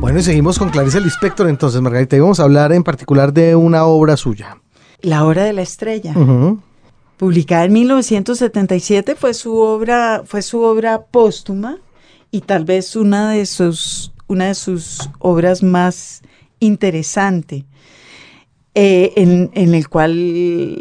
[0.01, 3.55] Bueno, y seguimos con Clarice Lispector entonces, Margarita, y vamos a hablar en particular de
[3.55, 4.57] una obra suya.
[5.03, 6.15] La hora de la estrella.
[7.19, 11.77] Publicada en 1977 fue su obra, fue su obra póstuma
[12.31, 16.23] y tal vez una de sus, una de sus obras más
[16.61, 17.67] interesante.
[18.75, 20.12] Eh, en, en el cual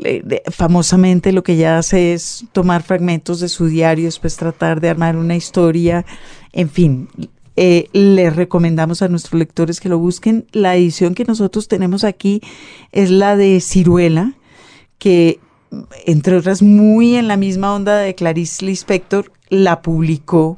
[0.06, 4.80] eh, de- famosamente lo que ella hace es tomar fragmentos de su diario, después tratar
[4.82, 6.06] de armar una historia,
[6.54, 7.10] en fin.
[7.58, 10.46] eh, les recomendamos a nuestros lectores que lo busquen.
[10.54, 12.42] La edición que nosotros tenemos aquí
[12.94, 14.34] es la de Ciruela,
[14.98, 15.40] que
[16.06, 20.58] entre otras muy en la misma onda de Clarice Lispector, la publicó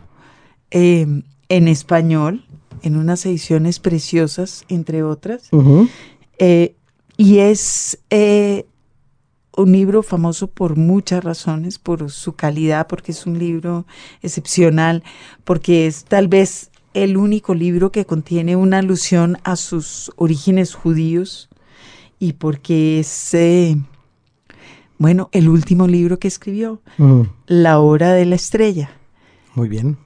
[0.71, 1.07] eh,
[1.49, 2.45] en español
[2.83, 5.49] en unas ediciones preciosas, entre otras.
[6.37, 6.75] Eh,
[7.17, 8.65] y es eh,
[9.55, 13.85] un libro famoso por muchas razones, por su calidad, porque es un libro
[14.21, 15.03] excepcional,
[15.43, 21.49] porque es tal vez el único libro que contiene una alusión a sus orígenes judíos
[22.19, 23.77] y porque es, eh,
[24.97, 28.91] bueno, el último libro que escribió, Mm, La hora de la estrella,
[29.55, 29.97] Muy bien.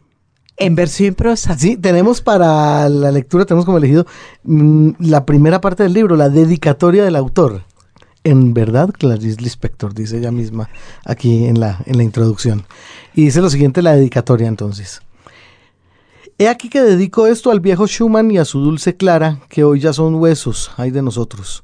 [0.57, 1.57] En versión prosa.
[1.57, 4.05] Sí, tenemos para la lectura, tenemos como elegido
[4.43, 7.63] mm, la primera parte del libro, la dedicatoria del autor.
[8.23, 10.69] En verdad, Clarice Lispector, dice ella misma
[11.05, 12.65] aquí en la, en la introducción.
[13.13, 15.01] Y dice lo siguiente la dedicatoria entonces.
[16.39, 19.79] He aquí que dedico esto al viejo Schumann y a su dulce Clara, que hoy
[19.79, 21.63] ya son huesos, ay de nosotros.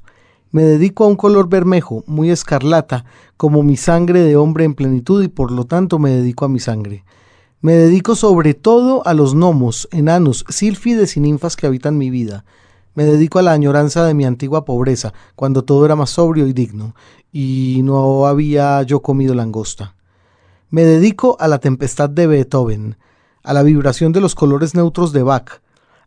[0.50, 3.04] Me dedico a un color bermejo, muy escarlata,
[3.36, 6.60] como mi sangre de hombre en plenitud y por lo tanto me dedico a mi
[6.60, 7.04] sangre.
[7.64, 12.44] Me dedico sobre todo a los gnomos, enanos, sílfides y ninfas que habitan mi vida.
[12.94, 16.52] Me dedico a la añoranza de mi antigua pobreza, cuando todo era más sobrio y
[16.52, 16.94] digno,
[17.32, 19.94] y no había yo comido langosta.
[20.68, 22.98] Me dedico a la tempestad de Beethoven,
[23.42, 25.62] a la vibración de los colores neutros de Bach,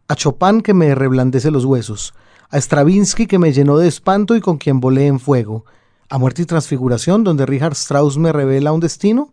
[0.08, 2.14] a Chopin que me reblandece los huesos,
[2.52, 5.66] a Stravinsky que me llenó de espanto y con quien volé en fuego,
[6.08, 9.32] a Muerte y Transfiguración donde Richard Strauss me revela un destino,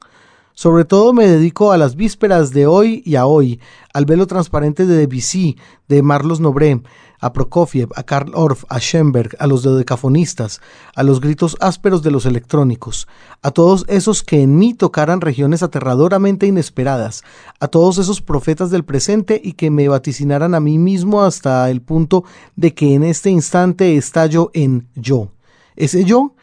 [0.54, 3.60] sobre todo me dedico a las vísperas de hoy y a hoy,
[3.92, 5.56] al velo transparente de Debussy,
[5.88, 6.80] de Marlos Nobré,
[7.20, 10.60] a Prokofiev, a Karl Orff, a Schoenberg, a los dodecafonistas,
[10.94, 13.08] a los gritos ásperos de los electrónicos,
[13.42, 17.24] a todos esos que en mí tocaran regiones aterradoramente inesperadas,
[17.60, 21.80] a todos esos profetas del presente y que me vaticinaran a mí mismo hasta el
[21.80, 22.24] punto
[22.56, 25.30] de que en este instante estallo en yo.
[25.76, 26.33] Ese yo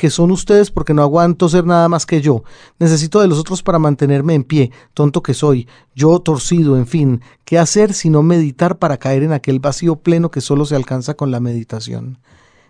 [0.00, 2.42] que son ustedes porque no aguanto ser nada más que yo.
[2.78, 7.20] Necesito de los otros para mantenerme en pie, tonto que soy, yo torcido, en fin.
[7.44, 11.30] ¿Qué hacer sino meditar para caer en aquel vacío pleno que solo se alcanza con
[11.30, 12.18] la meditación?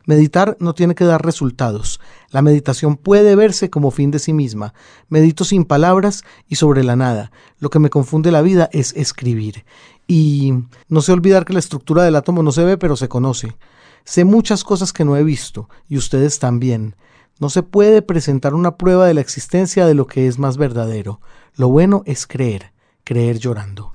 [0.07, 2.01] Meditar no tiene que dar resultados.
[2.31, 4.75] La meditación puede verse como fin de sí misma.
[5.09, 7.31] Medito sin palabras y sobre la nada.
[7.61, 9.65] Lo que me confunde la vida es escribir.
[10.09, 10.53] Y
[10.89, 13.55] no sé olvidar que la estructura del átomo no se ve, pero se conoce.
[14.03, 16.97] Sé muchas cosas que no he visto, y ustedes también.
[17.41, 21.21] No se puede presentar una prueba de la existencia de lo que es más verdadero.
[21.55, 22.73] Lo bueno es creer,
[23.03, 23.95] creer llorando.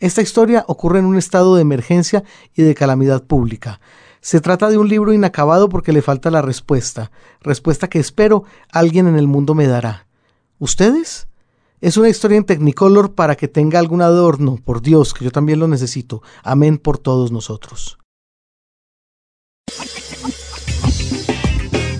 [0.00, 3.80] Esta historia ocurre en un estado de emergencia y de calamidad pública.
[4.22, 7.12] Se trata de un libro inacabado porque le falta la respuesta,
[7.42, 10.06] respuesta que espero alguien en el mundo me dará.
[10.58, 11.28] ¿Ustedes?
[11.82, 15.60] Es una historia en Technicolor para que tenga algún adorno, por Dios, que yo también
[15.60, 16.22] lo necesito.
[16.42, 17.98] Amén por todos nosotros.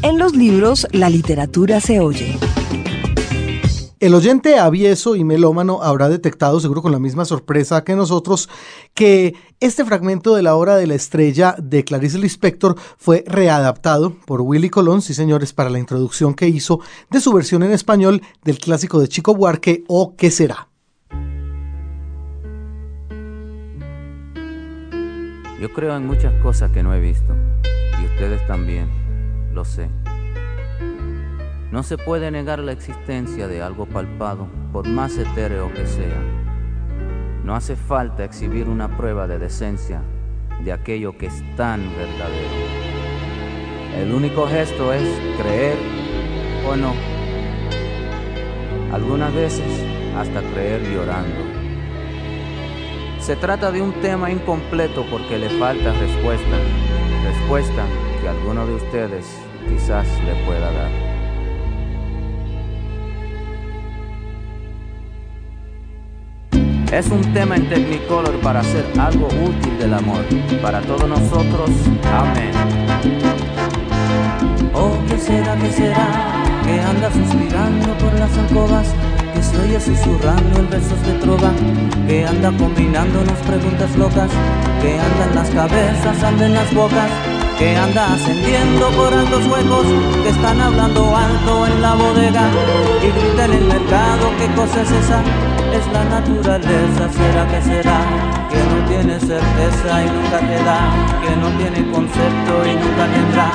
[0.03, 2.37] En los libros, la literatura se oye.
[4.01, 8.49] El oyente avieso y melómano habrá detectado, seguro con la misma sorpresa que nosotros,
[8.95, 14.41] que este fragmento de la hora de la estrella de Clarice Lispector fue readaptado por
[14.41, 18.59] Willy Colón, sí señores, para la introducción que hizo de su versión en español del
[18.59, 20.67] clásico de Chico Buarque, O ¿Qué será?
[25.61, 27.37] Yo creo en muchas cosas que no he visto,
[28.03, 29.02] y ustedes también,
[29.53, 29.89] lo sé.
[31.71, 36.21] No se puede negar la existencia de algo palpado, por más etéreo que sea.
[37.45, 40.03] No hace falta exhibir una prueba de decencia
[40.63, 42.93] de aquello que es tan verdadero.
[43.99, 45.09] El único gesto es
[45.41, 45.77] creer
[46.69, 46.95] o no.
[48.93, 49.85] Algunas veces
[50.17, 51.41] hasta creer llorando.
[53.19, 56.57] Se trata de un tema incompleto porque le falta respuesta,
[57.25, 57.85] respuesta
[58.21, 61.13] que alguno de ustedes quizás le pueda dar.
[66.93, 70.23] Es un tema en Technicolor para hacer algo útil del amor,
[70.61, 71.71] para todos nosotros.
[72.05, 72.51] Amén.
[74.75, 76.07] Oh, ¿qué será, qué será?
[76.65, 78.95] Que anda suspirando por las alcobas,
[79.43, 81.51] que se oye susurrando en versos de trova,
[82.07, 84.31] que anda combinándonos preguntas locas,
[84.81, 87.11] que andan las cabezas, andan las bocas,
[87.59, 89.87] que anda ascendiendo por altos huecos,
[90.23, 92.45] que están hablando alto en la bodega
[93.03, 95.21] y grita en el mercado, ¿qué cosa es esa?
[95.73, 98.01] Es la naturaleza, será que será,
[98.51, 100.81] que no tiene certeza y nunca te da,
[101.23, 103.51] que no tiene concepto y nunca tendrá,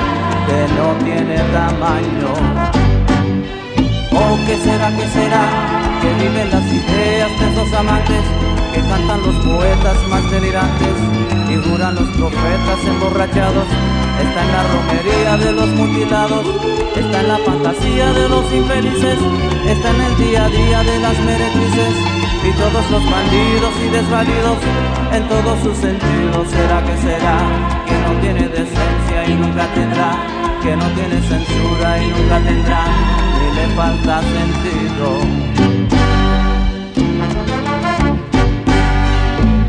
[0.46, 2.87] que no tiene tamaño.
[4.20, 5.44] Oh, ¿qué será, qué será?
[6.00, 8.24] Que viven las ideas de esos amantes,
[8.74, 10.94] que cantan los poetas más delirantes
[11.48, 13.66] y juran los profetas emborrachados.
[14.18, 16.44] Está en la romería de los mutilados,
[16.96, 19.18] está en la fantasía de los infelices,
[19.66, 21.94] está en el día a día de las meretrices,
[22.42, 24.58] y todos los bandidos y desvalidos
[25.12, 26.48] en todos sus sentidos.
[26.50, 27.38] ¿Será que será
[27.86, 30.10] que no tiene decencia y nunca tendrá?
[30.62, 32.84] Que no tiene censura y nunca tendrá,
[33.58, 35.08] le falta sentido.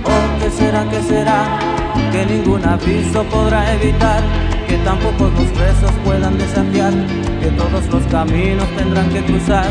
[0.04, 1.60] ¿O qué será, qué será?
[2.12, 4.22] Que ningún aviso podrá evitar
[4.68, 6.94] que tampoco los presos puedan desafiar,
[7.42, 9.66] que todos los caminos tendrán que cruzar,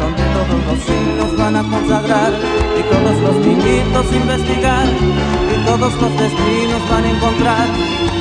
[0.00, 2.32] donde todos los siglos van a consagrar,
[2.78, 4.86] y todos los niñitos investigar,
[5.52, 7.66] y todos los destinos van a encontrar,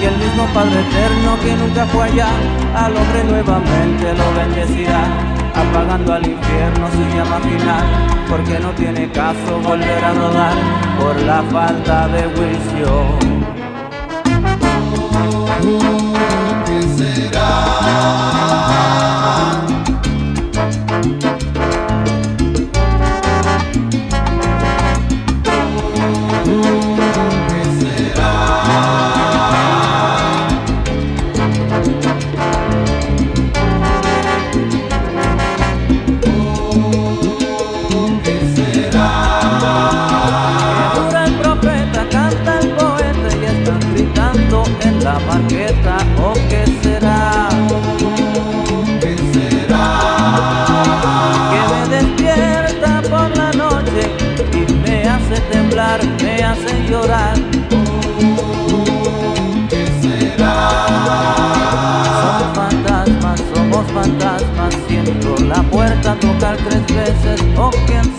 [0.01, 2.29] y el mismo Padre Eterno que nunca fue allá,
[2.75, 7.85] al hombre nuevamente lo bendecirá, apagando al infierno su llama final,
[8.29, 10.55] porque no tiene caso volver a rodar
[10.99, 13.17] por la falta de juicio.
[44.81, 47.49] en la marqueta o qué será
[48.99, 49.85] qué será
[51.51, 54.11] que me despierta por la noche
[54.53, 57.35] y me hace temblar me hace llorar.
[59.69, 60.55] Qué será
[62.21, 68.12] somos fantasmas somos fantasmas siento la puerta tocar tres veces o quién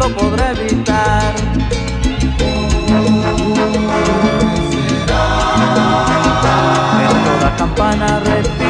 [0.00, 1.34] lo podré evitar.
[7.06, 8.69] En toda campana.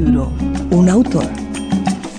[0.00, 0.30] libro,
[0.72, 1.24] un autor.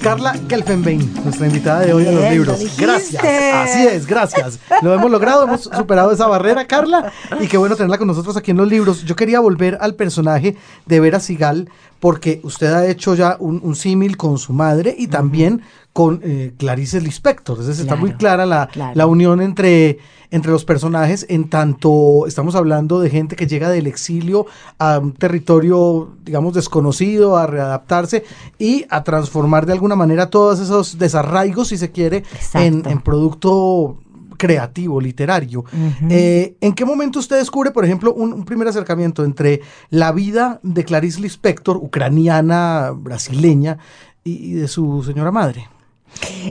[0.01, 2.75] Carla Gelfenbein, nuestra invitada de hoy a los libros.
[2.75, 3.23] Gracias.
[3.23, 4.59] Así es, gracias.
[4.81, 8.49] Lo hemos logrado, hemos superado esa barrera, Carla, y qué bueno tenerla con nosotros aquí
[8.49, 9.03] en los libros.
[9.03, 10.57] Yo quería volver al personaje
[10.87, 11.69] de Vera Sigal
[11.99, 15.61] porque usted ha hecho ya un, un símil con su madre y también
[15.93, 17.57] con eh, Clarice Lispector.
[17.57, 18.91] Entonces está muy Claro, clara la, claro.
[18.93, 19.97] la unión entre,
[20.29, 24.45] entre los personajes, en tanto estamos hablando de gente que llega del exilio
[24.77, 28.23] a un territorio, digamos, desconocido, a readaptarse
[28.59, 32.23] y a transformar de alguna manera todos esos desarraigos, si se quiere,
[32.53, 33.97] en, en producto
[34.37, 35.65] creativo, literario.
[36.09, 40.59] Eh, ¿En qué momento usted descubre, por ejemplo, un, un primer acercamiento entre la vida
[40.63, 43.77] de Clarice Lispector, ucraniana, brasileña,
[44.23, 45.67] y, y de su señora madre?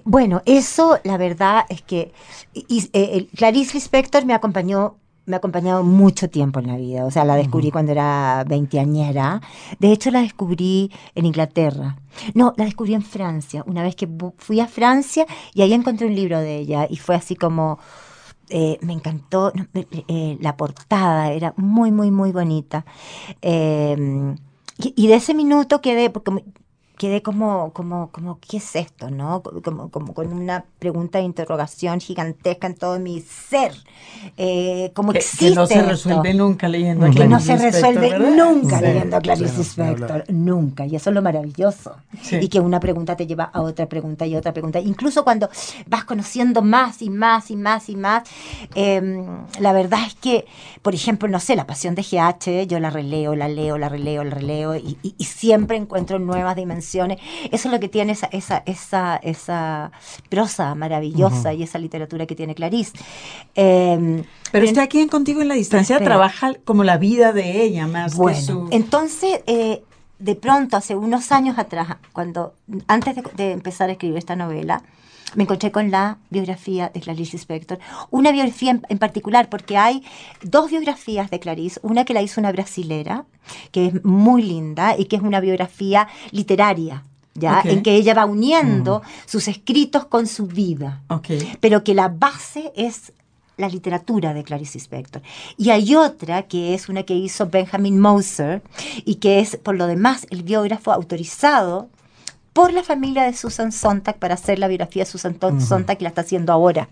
[0.05, 2.13] Bueno, eso la verdad es que
[2.53, 4.97] y- y, eh, Clarice Lispector me acompañó
[5.27, 9.41] me ha acompañado mucho tiempo en la vida, o sea, la descubrí cuando era veinteañera.
[9.79, 11.99] De hecho, la descubrí en Inglaterra.
[12.35, 14.09] No, la descubrí en Francia, una vez que
[14.39, 17.79] fui a Francia y ahí encontré un libro de ella y fue así como,
[18.49, 22.87] eh, me encantó no, eh, la portada, era muy, muy, muy bonita.
[23.43, 24.35] Eh,
[24.79, 26.45] y, y de ese minuto quedé, porque
[26.99, 29.11] quedé como, como, como, ¿qué es esto?
[29.11, 29.43] ¿no?
[29.43, 33.73] Como, como con una pregunta de interrogación gigantesca en todo mi ser.
[34.37, 35.89] Eh, ¿Cómo Que, existe que no se esto?
[35.89, 38.31] resuelve nunca leyendo a que no Clarice se resuelve ¿verdad?
[38.37, 39.59] nunca Sí, leyendo a Clarice.
[39.59, 42.39] Lispector, nunca, y eso es lo maravilloso, Sí.
[42.41, 45.49] y que una pregunta te lleva a otra pregunta y otra pregunta, incluso cuando
[45.87, 48.23] vas conociendo más y más y más y más,
[48.75, 49.27] eh,
[49.61, 50.47] la verdad es que,
[50.83, 54.25] por ejemplo, no sé, la pasión de GH, yo la releo, la leo, la releo,
[54.25, 57.19] la releo, y, y- y siempre encuentro nuevas dimensiones, eso
[57.51, 59.93] es lo que tiene esa, esa, esa, esa
[60.29, 62.93] prosa maravillosa y esa literatura que tiene Clarice.
[63.55, 64.23] Eh,
[64.53, 68.15] Pero está aquí en Contigo en la Distancia, trabaja como la vida de ella más
[68.15, 68.69] Bueno, que su...
[68.71, 69.83] entonces, eh,
[70.19, 72.55] de pronto, hace unos años atrás, cuando
[72.87, 74.83] antes de, de empezar a escribir esta novela,
[75.37, 77.79] me encontré con la biografía de Clarice Lispector.
[78.11, 80.03] Una biografía en, en particular, porque hay
[80.43, 81.79] dos biografías de Clarice.
[81.83, 83.25] Una que la hizo una brasilera,
[83.71, 87.05] que es muy linda y que es una biografía literaria.
[87.35, 87.61] ¿ya?
[87.65, 91.03] En que ella va uniendo sus escritos con su vida
[91.61, 93.13] pero que la base es
[93.57, 95.23] la literatura de Clarice Lispector.
[95.57, 98.63] Y hay otra que es una que hizo Benjamin Moser
[99.05, 101.89] y que es, por lo demás, el biógrafo autorizado
[102.57, 106.09] por la familia de Susan Sontag para hacer la biografía de Susan Sontag que la
[106.09, 106.89] está haciendo ahora.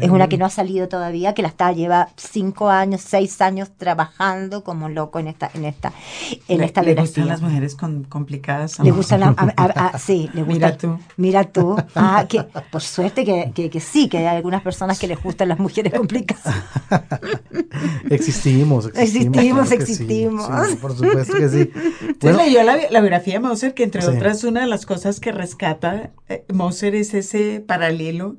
[0.00, 3.70] Es una que no ha salido todavía, que la está, lleva cinco años, seis años
[3.76, 5.92] trabajando como loco en esta, en esta,
[6.48, 8.78] en Le- esta le gustan las mujeres con, complicadas.
[8.78, 8.96] Le amor.
[8.96, 10.54] gusta la, a- a- a- sí, le gusta.
[10.54, 10.98] Mira tú.
[11.16, 11.76] Mira tú.
[11.94, 15.48] Ah, que por suerte que, que, que sí, que hay algunas personas que les gustan
[15.50, 16.54] las mujeres complicadas.
[18.10, 18.96] Existimos, existimos.
[18.96, 20.68] Existimos, claro que sí, existimos.
[20.70, 21.70] sí, por supuesto que sí.
[22.00, 24.08] Entonces Bueno, leyó la, la biografía de Moser, que entre Sí.
[24.08, 28.36] otras, una de las cosas que rescata eh, Moser es ese paralelo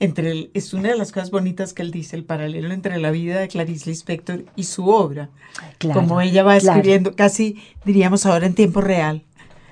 [0.00, 3.10] entre, el- es una de las cosas bonitas que él dice, el paralelo entre la
[3.10, 5.30] vida de Clarice Lispector y su obra.
[5.78, 6.76] Claro, como ella va claro.
[6.78, 9.24] escribiendo, casi diríamos ahora en tiempo real.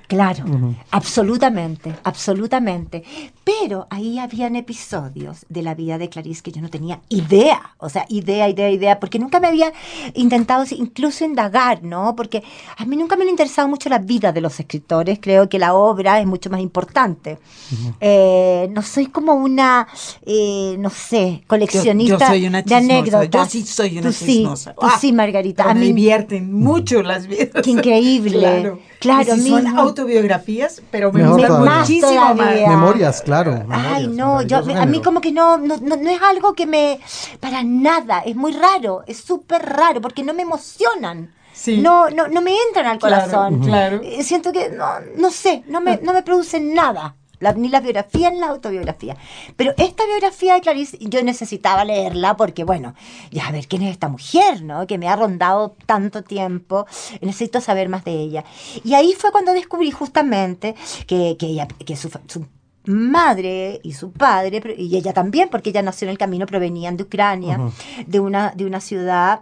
[0.07, 0.45] Claro,
[0.91, 3.03] absolutamente, absolutamente.
[3.45, 7.89] Pero ahí habían episodios de la vida de Clarice que yo no tenía idea, o
[7.89, 9.73] sea, idea, idea, idea, porque nunca me había
[10.15, 12.15] intentado incluso indagar, ¿no?
[12.15, 12.43] Porque
[12.77, 15.75] a mí nunca me han interesado mucho la vida de los escritores, creo que la
[15.75, 17.39] obra es mucho más importante.
[18.01, 19.89] Eh, no soy como una,
[20.25, 23.31] eh, no sé, coleccionista yo soy una de anécdotas.
[23.31, 24.75] yo sí soy una Tú sí, chismosa.
[24.75, 25.65] tú Ah, sí, Margarita.
[25.65, 27.63] A me mí divierten mucho las vidas.
[27.63, 28.39] Qué increíble.
[28.39, 28.79] claro.
[28.99, 29.83] Claro, si mismo.
[30.01, 31.79] Autobiografías, pero me Mejor gustan todavía.
[31.81, 32.37] muchísimo Más
[32.69, 33.65] memorias, claro.
[33.71, 36.67] Ay, memorias, no, yo, a mí como que no, no, no, no es algo que
[36.67, 37.01] me,
[37.41, 41.33] para nada, es muy raro, es súper raro, porque no me emocionan.
[41.53, 41.79] Sí.
[41.79, 43.61] No, no, no me entran al Claro, corazón.
[43.61, 44.01] claro.
[44.03, 44.87] Eh, Siento que, no,
[45.17, 47.15] no sé, no me, no me producen nada.
[47.47, 49.17] La- ni la biografía ni la autobiografía.
[49.57, 52.95] Pero esta biografía de Clarice yo necesitaba leerla porque, bueno,
[53.31, 54.87] ya a ver quién es esta mujer, ¿no?
[54.87, 56.87] Que me ha rondado tanto tiempo.
[57.21, 58.45] Necesito saber más de ella.
[58.85, 60.75] Y ahí fue cuando descubrí justamente
[61.07, 62.47] que, que, ella, que su, su
[62.87, 67.03] madre y su padre, y ella también, porque ella nació en el camino, provenían de
[67.05, 67.59] Ucrania,
[68.07, 69.41] de, una, de una ciudad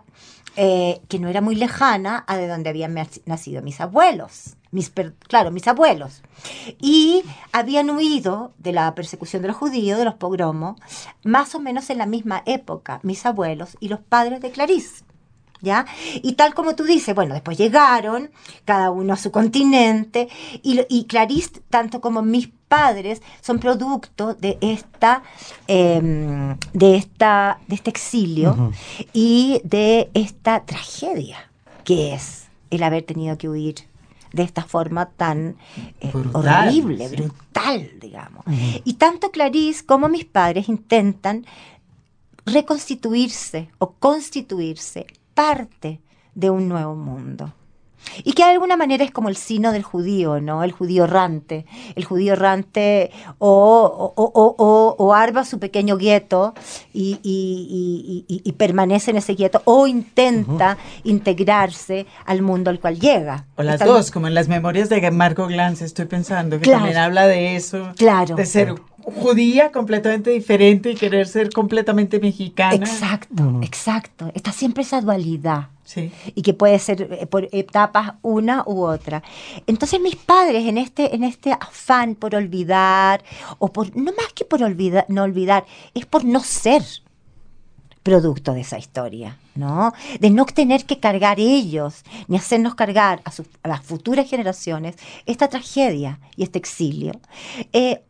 [0.56, 4.56] eh, que no era muy lejana a de donde habían nac- nacido mis abuelos.
[4.74, 4.92] Mis,
[5.28, 6.22] claro, mis abuelos.
[6.80, 7.22] Y
[7.52, 10.80] habían huido de la persecución de los judíos, de los pogromos,
[11.22, 15.04] más o menos en la misma época, mis abuelos y los padres de Clarice.
[15.60, 15.86] ¿Ya?
[16.16, 18.30] Y tal como tú dices, bueno, después llegaron,
[18.66, 20.28] cada uno a su continente,
[20.62, 25.22] y, y Clarice, tanto como mis padres, son producto de esta,
[25.68, 28.72] em, de esta, de este exilio
[29.12, 31.48] y de esta tragedia
[31.84, 33.76] que es el haber tenido que huir
[34.34, 35.56] de esta forma tan
[36.00, 37.16] eh, Brutal, horrible, sí.
[37.16, 38.44] brutal, digamos.
[38.84, 41.46] Y tanto Clarice como mis padres intentan
[42.44, 46.00] reconstituirse o constituirse parte
[46.34, 47.52] de un nuevo mundo.
[48.22, 50.62] Y que de alguna manera es como el sino del judío, ¿no?
[50.62, 51.66] El judío errante.
[51.96, 56.54] El judío errante o, o, o, o, o arma su pequeño gueto
[56.92, 62.98] y, y- y- y- permanece en ese gueto o intenta integrarse al mundo al cual
[63.00, 63.46] llega.
[63.56, 66.80] O las dos, como en las memorias de Marco Glantz, estoy pensando, que Claro.
[66.80, 67.88] también habla de eso.
[67.96, 68.36] Claro.
[68.36, 72.74] De ser judía completamente diferente y querer ser completamente mexicana.
[72.76, 74.30] Exacto, exacto.
[74.34, 75.68] Está siempre esa dualidad.
[76.34, 79.22] Y que puede ser eh, por etapas una u otra.
[79.66, 83.22] Entonces mis padres en este, en este afán por olvidar,
[83.58, 86.82] o por, no más que por olvidar, no olvidar, es por no ser
[88.02, 89.92] producto de esa historia, ¿no?
[90.20, 94.96] De no tener que cargar ellos, ni hacernos cargar a, sus- a las futuras generaciones
[95.26, 97.12] esta tragedia y este exilio.
[97.72, 98.02] Eh,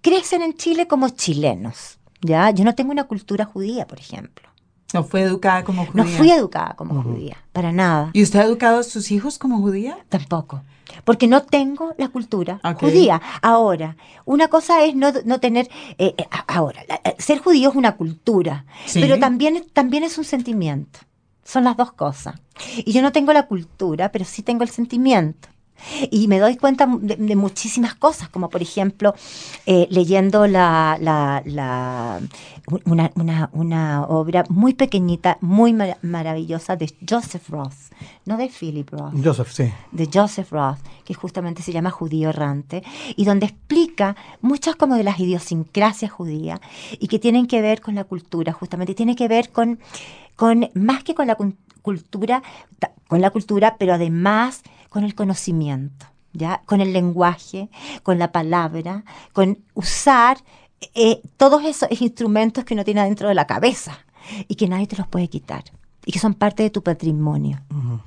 [0.00, 2.50] crecen en Chile como chilenos, ¿ya?
[2.50, 4.48] Yo no tengo una cultura judía, por ejemplo.
[4.94, 6.04] No fue educada como judía.
[6.04, 8.10] No fui educada como judía, para nada.
[8.12, 9.98] ¿Y usted ha educado a sus hijos como judía?
[10.08, 10.62] Tampoco.
[11.04, 13.20] Porque no tengo la cultura judía.
[13.40, 15.68] Ahora, una cosa es no, no tener.
[15.98, 19.00] eh, eh, ahora, la- eh, ser judío es una cultura, Sí.
[19.00, 20.98] pero también, también es un sentimiento.
[21.44, 22.34] Son las dos cosas.
[22.76, 25.48] Y yo no tengo la cultura, pero sí tengo el sentimiento.
[26.12, 29.14] Y me doy cuenta de, de muchísimas cosas, como por ejemplo,
[29.66, 32.20] eh, leyendo la, la- la-
[32.84, 37.92] una, una- una obra muy pequeñita, muy mar- maravillosa de Joseph Roth,
[38.24, 39.72] no de Philip Roth Joseph, sí.
[39.92, 42.82] de Joseph Roth, que justamente se llama Judío Errante,
[43.16, 46.60] y donde explica muchas como de las idiosincrasias judías
[46.98, 49.78] y que tienen que ver con la cultura, justamente, tiene que ver con,
[50.36, 51.36] con más que con la
[51.82, 52.42] cultura,
[53.08, 56.62] con la cultura, pero además con el conocimiento, ¿ya?
[56.66, 57.68] Con el lenguaje,
[58.02, 60.38] con la palabra, con usar
[60.94, 63.98] eh, todos esos instrumentos que uno tiene dentro de la cabeza
[64.48, 65.64] y que nadie te los puede quitar
[66.04, 67.60] y que son parte de tu patrimonio,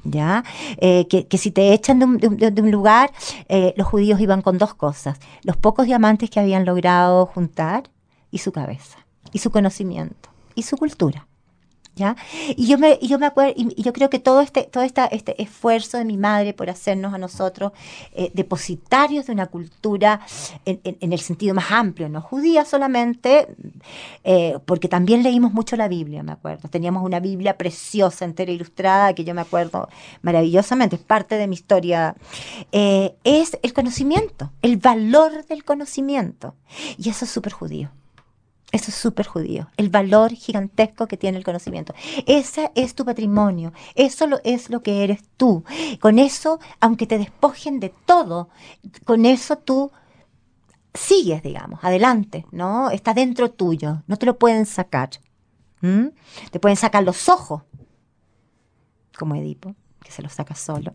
[0.04, 0.44] ¿ya?
[0.78, 3.12] Eh, que, que si te echan de un, de un- de un lugar,
[3.48, 7.90] eh, los judíos iban con dos cosas, los pocos diamantes que habían logrado juntar
[8.32, 8.98] y su cabeza,
[9.32, 11.28] y su conocimiento, y su cultura.
[12.56, 15.42] Y yo me, yo me acuerdo, y yo creo que todo este, todo esta, este
[15.42, 17.72] esfuerzo de mi madre por hacernos a nosotros
[18.14, 20.20] eh, depositarios de una cultura
[20.66, 23.48] en el sentido más amplio, no judía solamente,
[24.24, 26.68] eh, porque también leímos mucho la Biblia, me acuerdo.
[26.70, 29.90] Teníamos una Biblia preciosa, entera ilustrada, que yo me acuerdo
[30.22, 32.16] maravillosamente, es parte de mi historia.
[32.72, 36.56] Eh, es el conocimiento, el valor del conocimiento.
[36.98, 37.92] Y eso es súper judío.
[38.76, 41.94] Eso es súper judío, el valor gigantesco que tiene el conocimiento.
[42.28, 45.64] Ese es tu patrimonio, eso lo, es lo que eres tú.
[46.02, 48.50] Con eso, aunque te despojen de todo,
[49.06, 49.94] con eso tú
[50.94, 52.90] sigues, digamos, adelante, ¿no?
[52.90, 55.12] Está dentro tuyo, no te lo pueden sacar.
[56.52, 57.62] Te pueden sacar los ojos,
[59.18, 59.74] como Edipo,
[60.06, 60.92] que se los saca solo,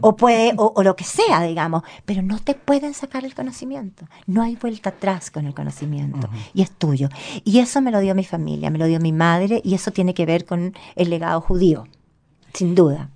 [0.00, 4.06] o, puede, o, o lo que sea, digamos, pero no te pueden sacar el conocimiento.
[4.26, 7.08] No hay vuelta atrás con el conocimiento, y es tuyo.
[7.44, 10.14] Y eso me lo dio mi familia, me lo dio mi madre, y eso tiene
[10.14, 11.88] que ver con el legado judío,
[12.54, 13.10] sin duda.